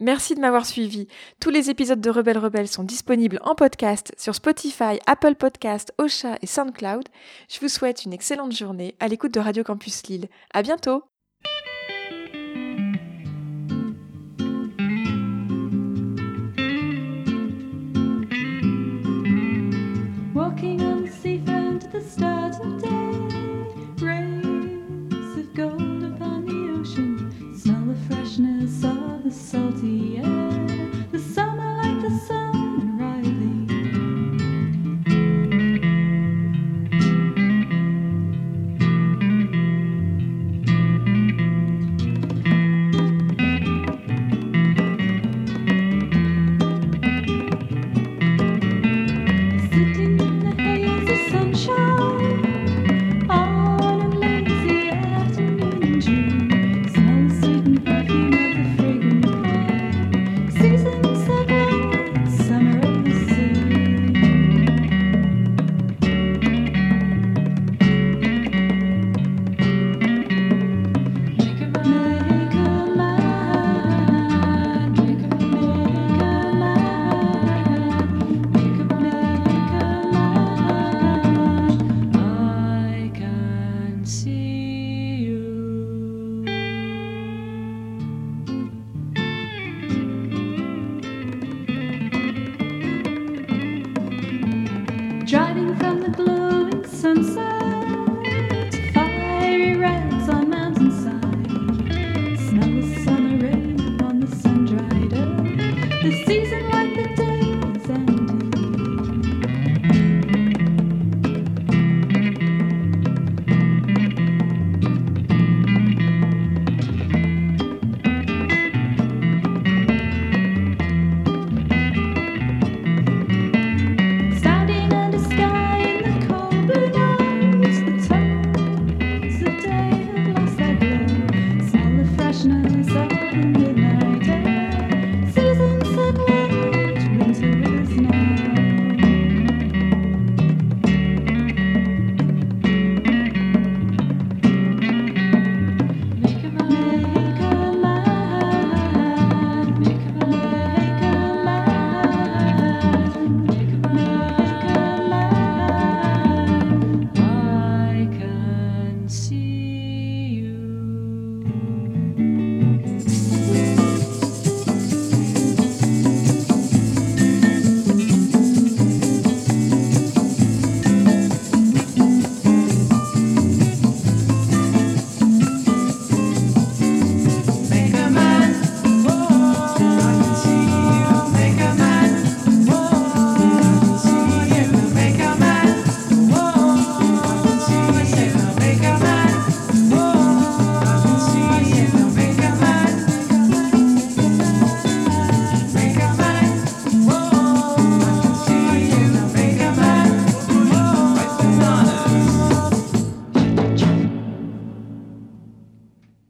Merci 0.00 0.34
de 0.34 0.40
m'avoir 0.40 0.66
suivi. 0.66 1.08
Tous 1.40 1.50
les 1.50 1.70
épisodes 1.70 2.00
de 2.00 2.10
Rebelle 2.10 2.38
Rebelle 2.38 2.68
sont 2.68 2.84
disponibles 2.84 3.40
en 3.42 3.54
podcast 3.54 4.12
sur 4.18 4.34
Spotify, 4.34 5.00
Apple 5.06 5.34
Podcast, 5.34 5.92
Ocha 5.98 6.36
et 6.42 6.46
SoundCloud. 6.46 7.08
Je 7.48 7.58
vous 7.60 7.68
souhaite 7.68 8.04
une 8.04 8.12
excellente 8.12 8.52
journée 8.52 8.94
à 9.00 9.08
l'écoute 9.08 9.32
de 9.32 9.40
Radio 9.40 9.64
Campus 9.64 10.06
Lille. 10.06 10.28
À 10.52 10.62
bientôt! 10.62 11.17
The 29.28 29.34
salty 29.34 30.16
air. 30.24 30.57